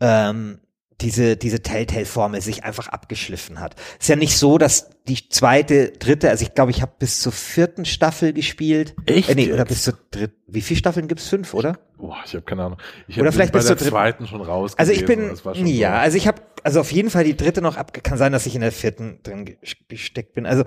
[0.00, 0.60] ähm,
[1.00, 3.76] diese, diese Telltale-Formel sich einfach abgeschliffen hat.
[4.00, 7.30] Ist ja nicht so, dass die zweite, dritte, also ich glaube, ich habe bis zur
[7.32, 8.96] vierten Staffel gespielt.
[9.06, 10.34] Echt Äh, nee, oder bis zur dritten.
[10.48, 11.28] Wie viele Staffeln gibt's?
[11.28, 11.78] Fünf, oder?
[11.98, 12.78] Boah, ich habe keine Ahnung.
[13.06, 14.72] Ich Oder vielleicht bis zur dritten- zweiten schon raus.
[14.76, 15.30] Also ich bin,
[15.66, 15.98] ja, so.
[15.98, 18.54] also ich habe, also auf jeden Fall die dritte noch ab, kann sein, dass ich
[18.54, 19.56] in der vierten drin ge-
[19.88, 20.46] gesteckt bin.
[20.46, 20.64] Also,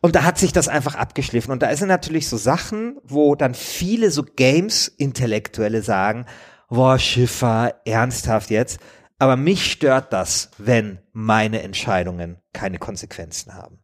[0.00, 1.52] und da hat sich das einfach abgeschliffen.
[1.52, 6.26] Und da sind natürlich so Sachen, wo dann viele so Games-Intellektuelle sagen,
[6.68, 8.78] boah, Schiffer, ernsthaft jetzt.
[9.18, 13.78] Aber mich stört das, wenn meine Entscheidungen keine Konsequenzen haben.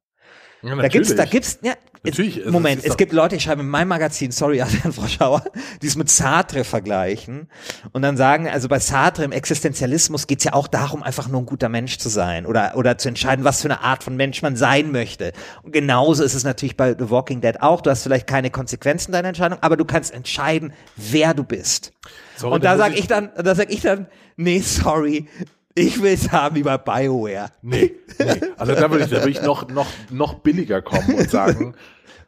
[0.63, 3.61] Ja, Da gibt's, da gibt's, ja, Natürlich, es, es Moment, es gibt Leute, die schreiben
[3.61, 5.45] in meinem Magazin, sorry, Adrian Frau Schauer,
[5.83, 7.49] die es mit Sartre vergleichen
[7.93, 11.47] und dann sagen, also bei Sartre im Existenzialismus geht's ja auch darum, einfach nur ein
[11.47, 14.57] guter Mensch zu sein oder, oder zu entscheiden, was für eine Art von Mensch man
[14.57, 15.33] sein möchte.
[15.63, 17.83] Und genauso ist es natürlich bei The Walking Dead auch.
[17.83, 21.93] Du hast vielleicht keine Konsequenzen deiner Entscheidung, aber du kannst entscheiden, wer du bist.
[22.37, 24.07] Sorry, und da muss sag ich dann, da sag ich dann,
[24.41, 25.27] nee, sorry,
[25.75, 27.51] ich will's haben wie bei BioWare.
[27.63, 28.27] Nee, nee.
[28.57, 31.75] Also da würde ich, da würde ich noch, noch, noch billiger kommen und sagen,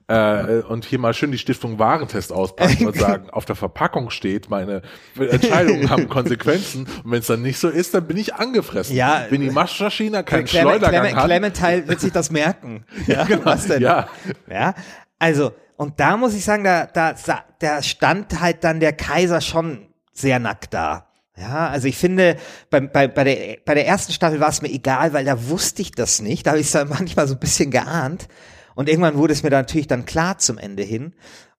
[0.08, 4.50] äh, und hier mal schön die Stiftung Warentest auspacken und sagen, auf der Verpackung steht,
[4.50, 4.82] meine
[5.18, 8.94] Entscheidungen haben Konsequenzen und wenn es dann nicht so ist, dann bin ich angefressen.
[8.96, 9.26] Ja.
[9.30, 11.24] wenn die Maschine keinen Clement- Schleudergang Clement- hat.
[11.24, 12.84] Clementine wird sich das merken.
[13.06, 13.80] Ja, genau, was denn?
[13.82, 14.08] ja.
[14.50, 14.74] Ja,
[15.18, 17.14] also, und da muss ich sagen, da, da,
[17.58, 21.06] da stand halt dann der Kaiser schon sehr nackt da.
[21.36, 22.36] Ja, also ich finde,
[22.68, 25.80] bei, bei, bei, der, bei der ersten Staffel war es mir egal, weil da wusste
[25.80, 26.46] ich das nicht.
[26.46, 28.28] Da habe ich es dann manchmal so ein bisschen geahnt.
[28.74, 31.14] Und irgendwann wurde es mir dann natürlich dann klar zum Ende hin.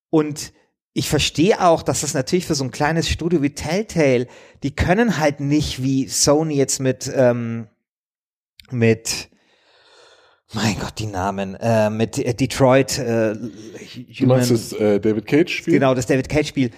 [0.09, 0.53] Und
[0.93, 4.28] ich verstehe auch, dass das natürlich für so ein kleines Studio wie Telltale,
[4.61, 7.67] die können halt nicht wie Sony jetzt mit, ähm,
[8.69, 9.30] mit,
[10.53, 15.74] mein Gott, die Namen, äh, mit Detroit, äh, Du meinst das äh, David Cage Spiel?
[15.74, 16.69] genau, das David Cage Spiel,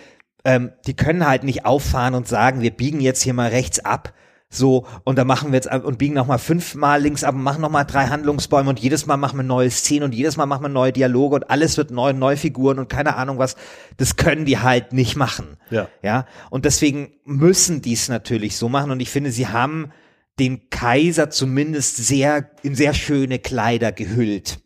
[0.46, 4.14] ähm, die können halt nicht auffahren und sagen, wir biegen jetzt hier mal rechts ab,
[4.56, 7.62] so, und dann machen wir jetzt ab und biegen nochmal fünfmal links ab und machen
[7.62, 10.70] nochmal drei Handlungsbäume und jedes Mal machen wir neue Szenen und jedes Mal machen wir
[10.70, 13.56] neue Dialoge und alles wird neu, neue Figuren und keine Ahnung was.
[13.98, 15.58] Das können die halt nicht machen.
[15.72, 15.90] Ja.
[16.02, 16.26] Ja.
[16.52, 19.92] Und deswegen müssen die es natürlich so machen und ich finde, sie haben
[20.40, 24.60] den Kaiser zumindest sehr, in sehr schöne Kleider gehüllt.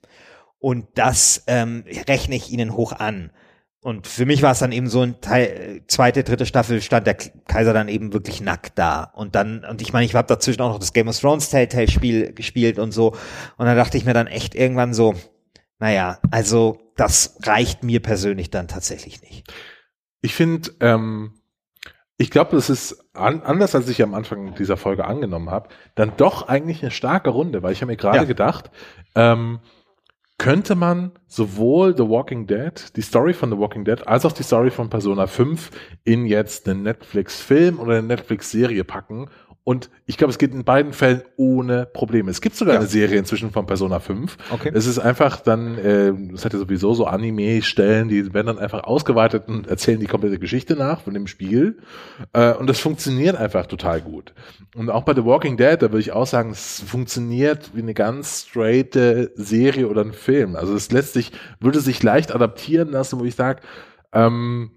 [0.60, 3.32] Und das ähm, rechne ich ihnen hoch an.
[3.82, 7.14] Und für mich war es dann eben so ein Teil, zweite, dritte Staffel stand der
[7.16, 9.04] Kaiser dann eben wirklich nackt da.
[9.16, 12.34] Und dann, und ich meine, ich habe dazwischen auch noch das Game of Thrones Telltale-Spiel
[12.34, 13.12] gespielt und so.
[13.58, 15.16] Und dann dachte ich mir dann echt irgendwann so,
[15.80, 19.48] naja, also das reicht mir persönlich dann tatsächlich nicht.
[20.22, 21.36] Ich finde, ähm,
[22.18, 26.12] ich glaube, das ist an, anders, als ich am Anfang dieser Folge angenommen habe, dann
[26.18, 28.24] doch eigentlich eine starke Runde, weil ich habe mir gerade Ja.
[28.26, 28.72] gedacht,
[29.16, 29.60] ähm,
[30.40, 34.42] könnte man sowohl The Walking Dead, die Story von The Walking Dead, als auch die
[34.42, 35.70] Story von Persona 5
[36.06, 39.30] in jetzt einen Netflix-Film oder eine Netflix-Serie packen.
[39.70, 42.32] Und ich glaube, es geht in beiden Fällen ohne Probleme.
[42.32, 42.80] Es gibt sogar Ja.
[42.80, 44.36] eine Serie inzwischen von Persona 5.
[44.50, 44.72] Okay.
[44.74, 48.84] Es ist einfach dann, äh, es hat ja sowieso so Anime-Stellen, die werden dann einfach
[48.84, 51.78] ausgeweitet und erzählen die komplette Geschichte nach von dem Spiel.
[52.34, 54.34] Äh, und das funktioniert einfach total gut.
[54.76, 57.94] Und auch bei The Walking Dead, da würde ich auch sagen, es funktioniert wie eine
[57.94, 60.56] ganz straighte Serie oder ein Film.
[60.56, 63.62] Also es lässt sich, würde sich leicht adaptieren lassen, wo ich sage,
[64.14, 64.72] ähm,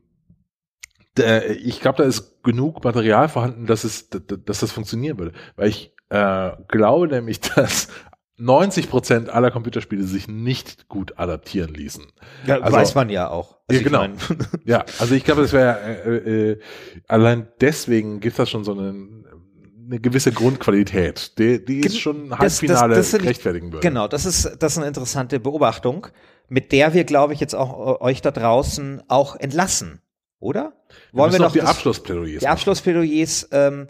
[1.19, 5.33] ich glaube, da ist genug Material vorhanden, dass es, dass das funktionieren würde.
[5.57, 7.89] Weil ich äh, glaube nämlich, dass
[8.39, 12.07] 90 Prozent aller Computerspiele sich nicht gut adaptieren ließen.
[12.47, 13.59] Ja, Also- weiß man ja auch.
[13.71, 14.07] Ja, ich genau.
[14.65, 16.61] Ja, also ich glaube, das wäre äh, äh,
[17.09, 18.95] allein deswegen gibt das schon so eine,
[19.87, 23.87] eine gewisse Grundqualität, die, die ist schon das- Halbfinale das- das ich- rechtfertigen würde.
[23.87, 26.07] Genau, das ist, das ist eine interessante Beobachtung,
[26.49, 30.01] mit der wir, glaube ich, jetzt auch äh, euch da draußen auch entlassen,
[30.43, 30.73] oder?
[31.13, 32.53] Wir müssen noch die das- Abschlussplädoyers die machen.
[32.53, 33.89] Abschlussplädoyers, ähm,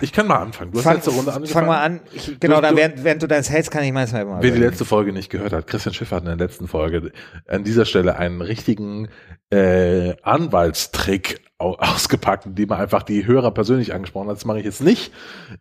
[0.00, 0.70] Ich kann mal anfangen.
[0.70, 1.52] Du hast fang, letzte Runde angefangen.
[1.52, 2.00] fang mal an.
[2.12, 4.58] Ich, genau, Du- dann während, während du deins hältst, kann ich meins mal Wer die
[4.58, 7.10] letzte Folge nicht gehört hat, Christian Schiffer hat in der letzten Folge
[7.48, 9.08] an dieser Stelle einen richtigen
[9.50, 14.36] äh, Anwaltstrick au ausgepackt, indem er einfach die Hörer persönlich angesprochen hat.
[14.36, 15.12] Das mache ich jetzt nicht.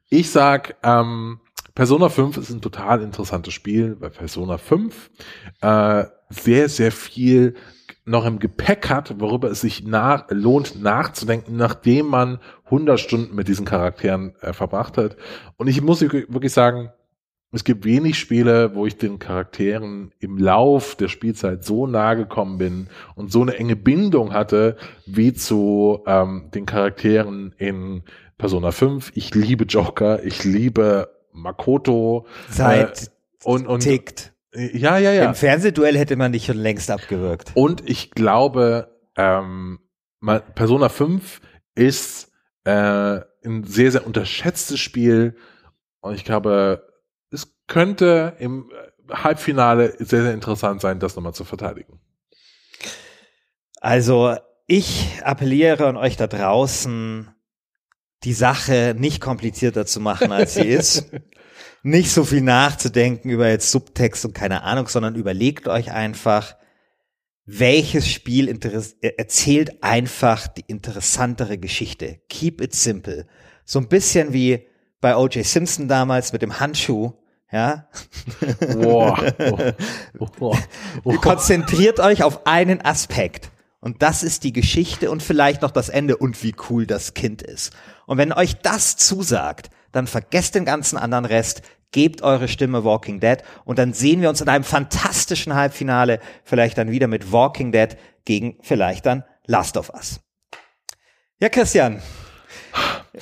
[0.09, 1.39] Ich sag, ähm,
[1.73, 5.09] Persona 5 ist ein total interessantes Spiel, weil Persona 5
[5.61, 7.55] äh, sehr, sehr viel
[8.07, 13.47] noch im Gepäck hat, worüber es sich nach, lohnt nachzudenken, nachdem man 100 Stunden mit
[13.47, 15.17] diesen Charakteren äh, verbracht hat.
[15.57, 16.91] Und ich muss wirklich sagen,
[17.51, 22.57] es gibt wenig Spiele, wo ich den Charakteren im Lauf der Spielzeit so nahe gekommen
[22.57, 28.03] bin und so eine enge Bindung hatte, wie zu ähm, den Charakteren in
[28.37, 29.11] Persona 5.
[29.15, 32.25] Ich liebe Joker, ich liebe Makoto.
[32.49, 33.07] Seit äh,
[33.43, 34.33] und, und tickt.
[34.53, 35.25] Ja, ja, ja.
[35.25, 37.51] Im Fernsehduell hätte man dich schon längst abgewürgt.
[37.53, 39.79] Und ich glaube, ähm,
[40.55, 41.41] Persona 5
[41.75, 42.31] ist
[42.63, 45.35] äh, ein sehr, sehr unterschätztes Spiel.
[45.99, 46.87] Und ich glaube,
[47.31, 51.99] es könnte im äh, Halbfinale sehr, sehr interessant sein, das nochmal zu verteidigen.
[53.79, 54.35] Also
[54.65, 57.33] ich appelliere an euch da draußen,
[58.23, 61.11] die Sache nicht komplizierter zu machen, als sie ist.
[61.83, 66.55] Nicht so viel nachzudenken über jetzt Subtext und keine Ahnung, sondern überlegt euch einfach,
[67.45, 68.49] welches Spiel
[69.01, 72.19] er- erzählt einfach die interessantere Geschichte.
[72.29, 73.25] Keep it simple.
[73.63, 74.67] So ein bisschen wie
[74.99, 75.45] bei O.J.
[75.45, 77.13] Simpson damals mit dem Handschuh,
[77.51, 77.87] ja.
[78.73, 79.33] Boah.
[80.19, 80.57] Oh, oh.
[81.11, 83.51] Ihr konzentriert euch auf einen Aspekt.
[83.79, 87.43] Und das ist die Geschichte und vielleicht noch das Ende und wie cool das Kind
[87.43, 87.71] ist.
[88.07, 91.61] Und wenn euch das zusagt, dann vergesst den ganzen anderen Rest,
[91.91, 96.77] gebt eure Stimme Walking Dead und dann sehen wir uns in einem fantastischen Halbfinale vielleicht
[96.77, 100.19] dann wieder mit Walking Dead gegen vielleicht dann Last of Us.
[101.39, 102.01] Ja, Christian,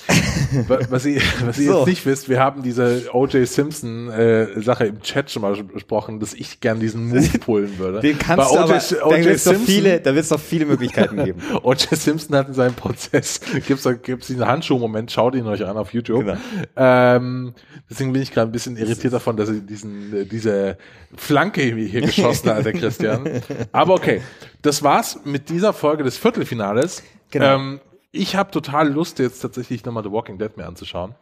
[0.89, 1.77] Was ihr, was ihr So.
[1.79, 3.47] jetzt nicht wisst, wir haben diese O.J.
[3.47, 7.99] Simpson äh, Sache im Chat schon mal besprochen, dass ich gern diesen Move pullen würde.
[8.01, 8.91] den kannst Bei du aber, O.J.
[8.99, 9.25] da O.J.
[9.25, 11.41] wird's doch Simpson- viele, da wird's doch viele Möglichkeiten geben.
[11.63, 11.89] O.J.
[11.95, 15.93] Simpson hat in seinem Prozess, gibt's da, gibt's diesen Handschuh-Moment, schaut ihn euch an auf
[15.93, 16.25] YouTube.
[16.25, 16.37] Genau.
[16.75, 17.53] Ähm,
[17.89, 20.77] deswegen bin ich gerade ein bisschen irritiert davon, dass er diesen, äh, diese
[21.15, 23.29] Flanke hier geschossen hat, der Christian.
[23.71, 24.21] Aber okay,
[24.61, 27.03] das war's mit dieser Folge des Viertelfinales.
[27.31, 27.55] Genau.
[27.55, 27.79] Ähm,
[28.15, 31.15] ich habe total Lust, jetzt tatsächlich nochmal The Walking Dead mir anzuschauen.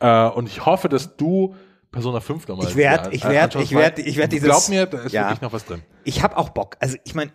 [0.00, 1.54] Äh, und ich hoffe, dass du
[1.90, 4.98] Persona 5 nochmal Ich werd- ich werd- ich werd- ich werd dieses- Glaub mir, da
[5.02, 5.24] ist Ja.
[5.28, 5.82] wirklich noch was drin.
[6.04, 6.76] Ich habe auch Bock.
[6.80, 7.30] Also ich meine,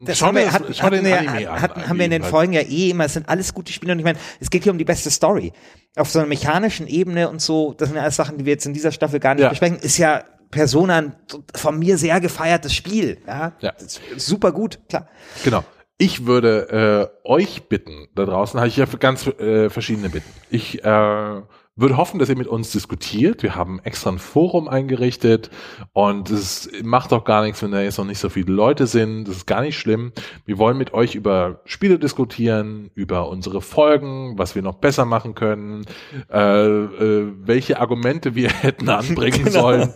[0.00, 2.04] das Schau haben wir, das- hatten, schau hatten, den wir, Anime an, hatten, haben wir
[2.04, 2.22] in den.
[2.22, 4.72] Folgen ja eh immer, es sind alles gute Spiele und ich meine, es geht hier
[4.72, 5.52] um die beste Story.
[5.96, 8.66] Auf so einer mechanischen Ebene und so, das sind ja alles Sachen, die wir jetzt
[8.66, 9.48] in dieser Staffel gar nicht Ja.
[9.48, 11.16] besprechen, ist ja Persona ein
[11.54, 13.18] von mir sehr gefeiertes Spiel.
[13.26, 13.72] Ja, Ja.
[14.16, 15.08] Super gut, klar.
[15.42, 15.64] Genau.
[15.96, 20.28] Ich würde äh, euch bitten, da draußen habe ich ja ganz äh, verschiedene Bitten.
[20.50, 21.42] Ich äh,
[21.76, 23.42] würde hoffen, dass ihr mit uns diskutiert.
[23.42, 25.50] Wir haben extra ein Forum eingerichtet
[25.92, 29.24] und es macht auch gar nichts, wenn da jetzt noch nicht so viele Leute sind.
[29.24, 30.12] Das ist gar nicht schlimm.
[30.46, 35.34] Wir wollen mit euch über Spiele diskutieren, über unsere Folgen, was wir noch besser machen
[35.34, 35.84] können,
[36.28, 39.92] äh, äh, welche Argumente wir hätten anbringen sollen,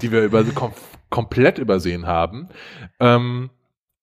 [0.00, 0.72] die wir über, kom
[1.10, 2.48] komplett übersehen haben.
[2.98, 3.50] Ähm,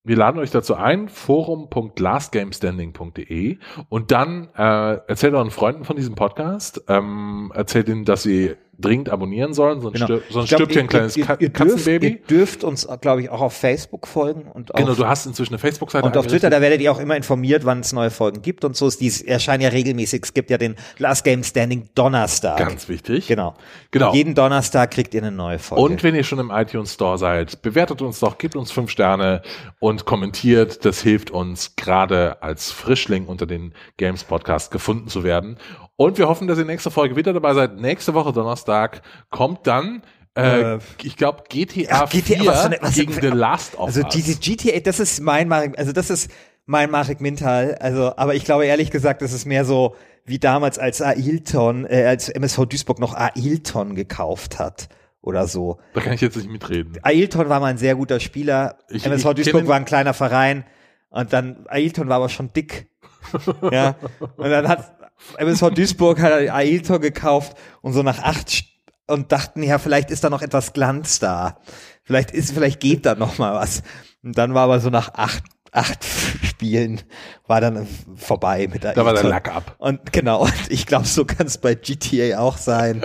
[0.03, 3.57] wir laden euch dazu ein, forum.lastgamestanding.de
[3.89, 9.09] und dann äh, erzählt euren Freunden von diesem Podcast, ähm, erzählt ihnen, dass sie dringend
[9.09, 10.05] abonnieren sollen, sonst, Genau.
[10.05, 12.07] stirb, sonst glaub, stirbt hier ein ihr- kleines ihr, ihr, dürft, Katzenbaby.
[12.07, 15.53] ihr dürft uns, glaube ich, auch auf Facebook folgen und auf, genau, du hast inzwischen
[15.53, 18.41] eine Facebook-Seite und auf Twitter, da werdet ihr auch immer informiert, wann es neue Folgen
[18.41, 18.89] gibt und so.
[18.89, 20.22] Die erscheinen ja regelmäßig.
[20.24, 22.57] Es gibt ja den Last Game Standing Donnerstag.
[22.57, 23.28] Ganz wichtig.
[23.28, 23.53] Genau.
[23.91, 24.13] Genau.
[24.13, 25.84] Jeden Donnerstag kriegt ihr eine neue Folge.
[25.84, 29.41] Und wenn ihr schon im iTunes Store seid, bewertet uns doch, gebt uns fünf Sterne
[29.80, 30.86] und kommentiert.
[30.86, 35.57] Das hilft uns gerade als Frischling unter den Games Podcast gefunden zu werden.
[36.01, 37.75] Und wir hoffen, dass ihr nächste Folge wieder dabei seid.
[37.79, 40.01] Nächste Woche Donnerstag kommt dann,
[40.35, 44.01] äh, Äh, ich glaube, GTA, Ach, GTA 4 was was- gegen The Last of also
[44.01, 44.13] Us.
[44.13, 46.31] diese GTA, das ist mein Marek, also das ist
[46.65, 47.75] mein Marek Mintal.
[47.79, 49.95] Also, aber ich glaube ehrlich gesagt, das ist mehr so
[50.25, 54.89] wie damals, als Ailton, äh, als MSV Duisburg noch Ailton gekauft hat
[55.21, 55.77] oder so.
[55.93, 56.97] da kann ich jetzt nicht mitreden.
[57.03, 58.77] Ailton war mal ein sehr guter Spieler.
[58.89, 60.63] Ich- MSV ich Duisburg war ein kleiner Verein
[61.11, 62.87] und dann Ailton war aber schon dick.
[63.71, 63.95] ja.
[64.37, 64.95] Und dann hat
[65.38, 68.65] MSV Duisburg hat Ailton gekauft und so nach acht
[69.07, 71.57] und dachten, ja, vielleicht ist da noch etwas Glanz da.
[72.03, 73.84] Vielleicht ist, vielleicht geht da noch mal was.
[74.24, 76.03] Und dann war aber so nach acht, acht
[76.43, 77.01] Spielen
[77.47, 79.03] war dann vorbei mit Ailton.
[79.03, 79.76] Da war der Lack ab.
[79.80, 83.03] Und genau, und ich glaube, so kann es bei GTA auch sein.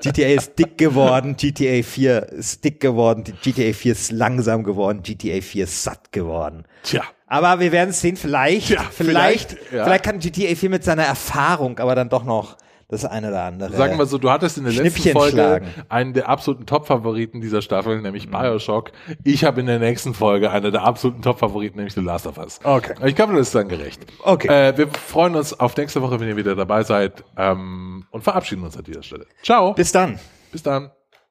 [0.00, 5.40] GTA ist dick geworden, GTA 4 ist dick geworden, GTA 4 ist langsam geworden, GTA
[5.40, 6.64] 4 ist satt geworden.
[6.82, 7.02] Tja.
[7.34, 9.84] Aber wir werden es sehen, vielleicht, Ja, vielleicht, vielleicht, ja.
[9.84, 12.56] vielleicht kann GTA 4 mit seiner Erfahrung aber dann doch noch
[12.88, 13.72] das eine oder andere.
[13.74, 15.66] Sagen wir so, du hattest in der letzten Folge schlagen.
[15.88, 18.02] einen der absoluten Top-Favoriten dieser Staffel, Mhm.
[18.02, 18.92] nämlich Bioshock.
[19.24, 22.60] Ich habe in der nächsten Folge eine der absoluten Top-Favoriten, nämlich The Last of Us.
[22.62, 22.94] Okay.
[23.06, 24.04] Ich glaube, das ist dann gerecht.
[24.22, 24.48] Okay.
[24.48, 28.62] Äh, wir freuen uns auf nächste Woche, wenn ihr wieder dabei seid ähm, und verabschieden
[28.62, 29.26] uns an dieser Stelle.
[29.42, 29.72] Ciao.
[29.72, 30.20] Bis dann.
[30.52, 30.90] Bis dann.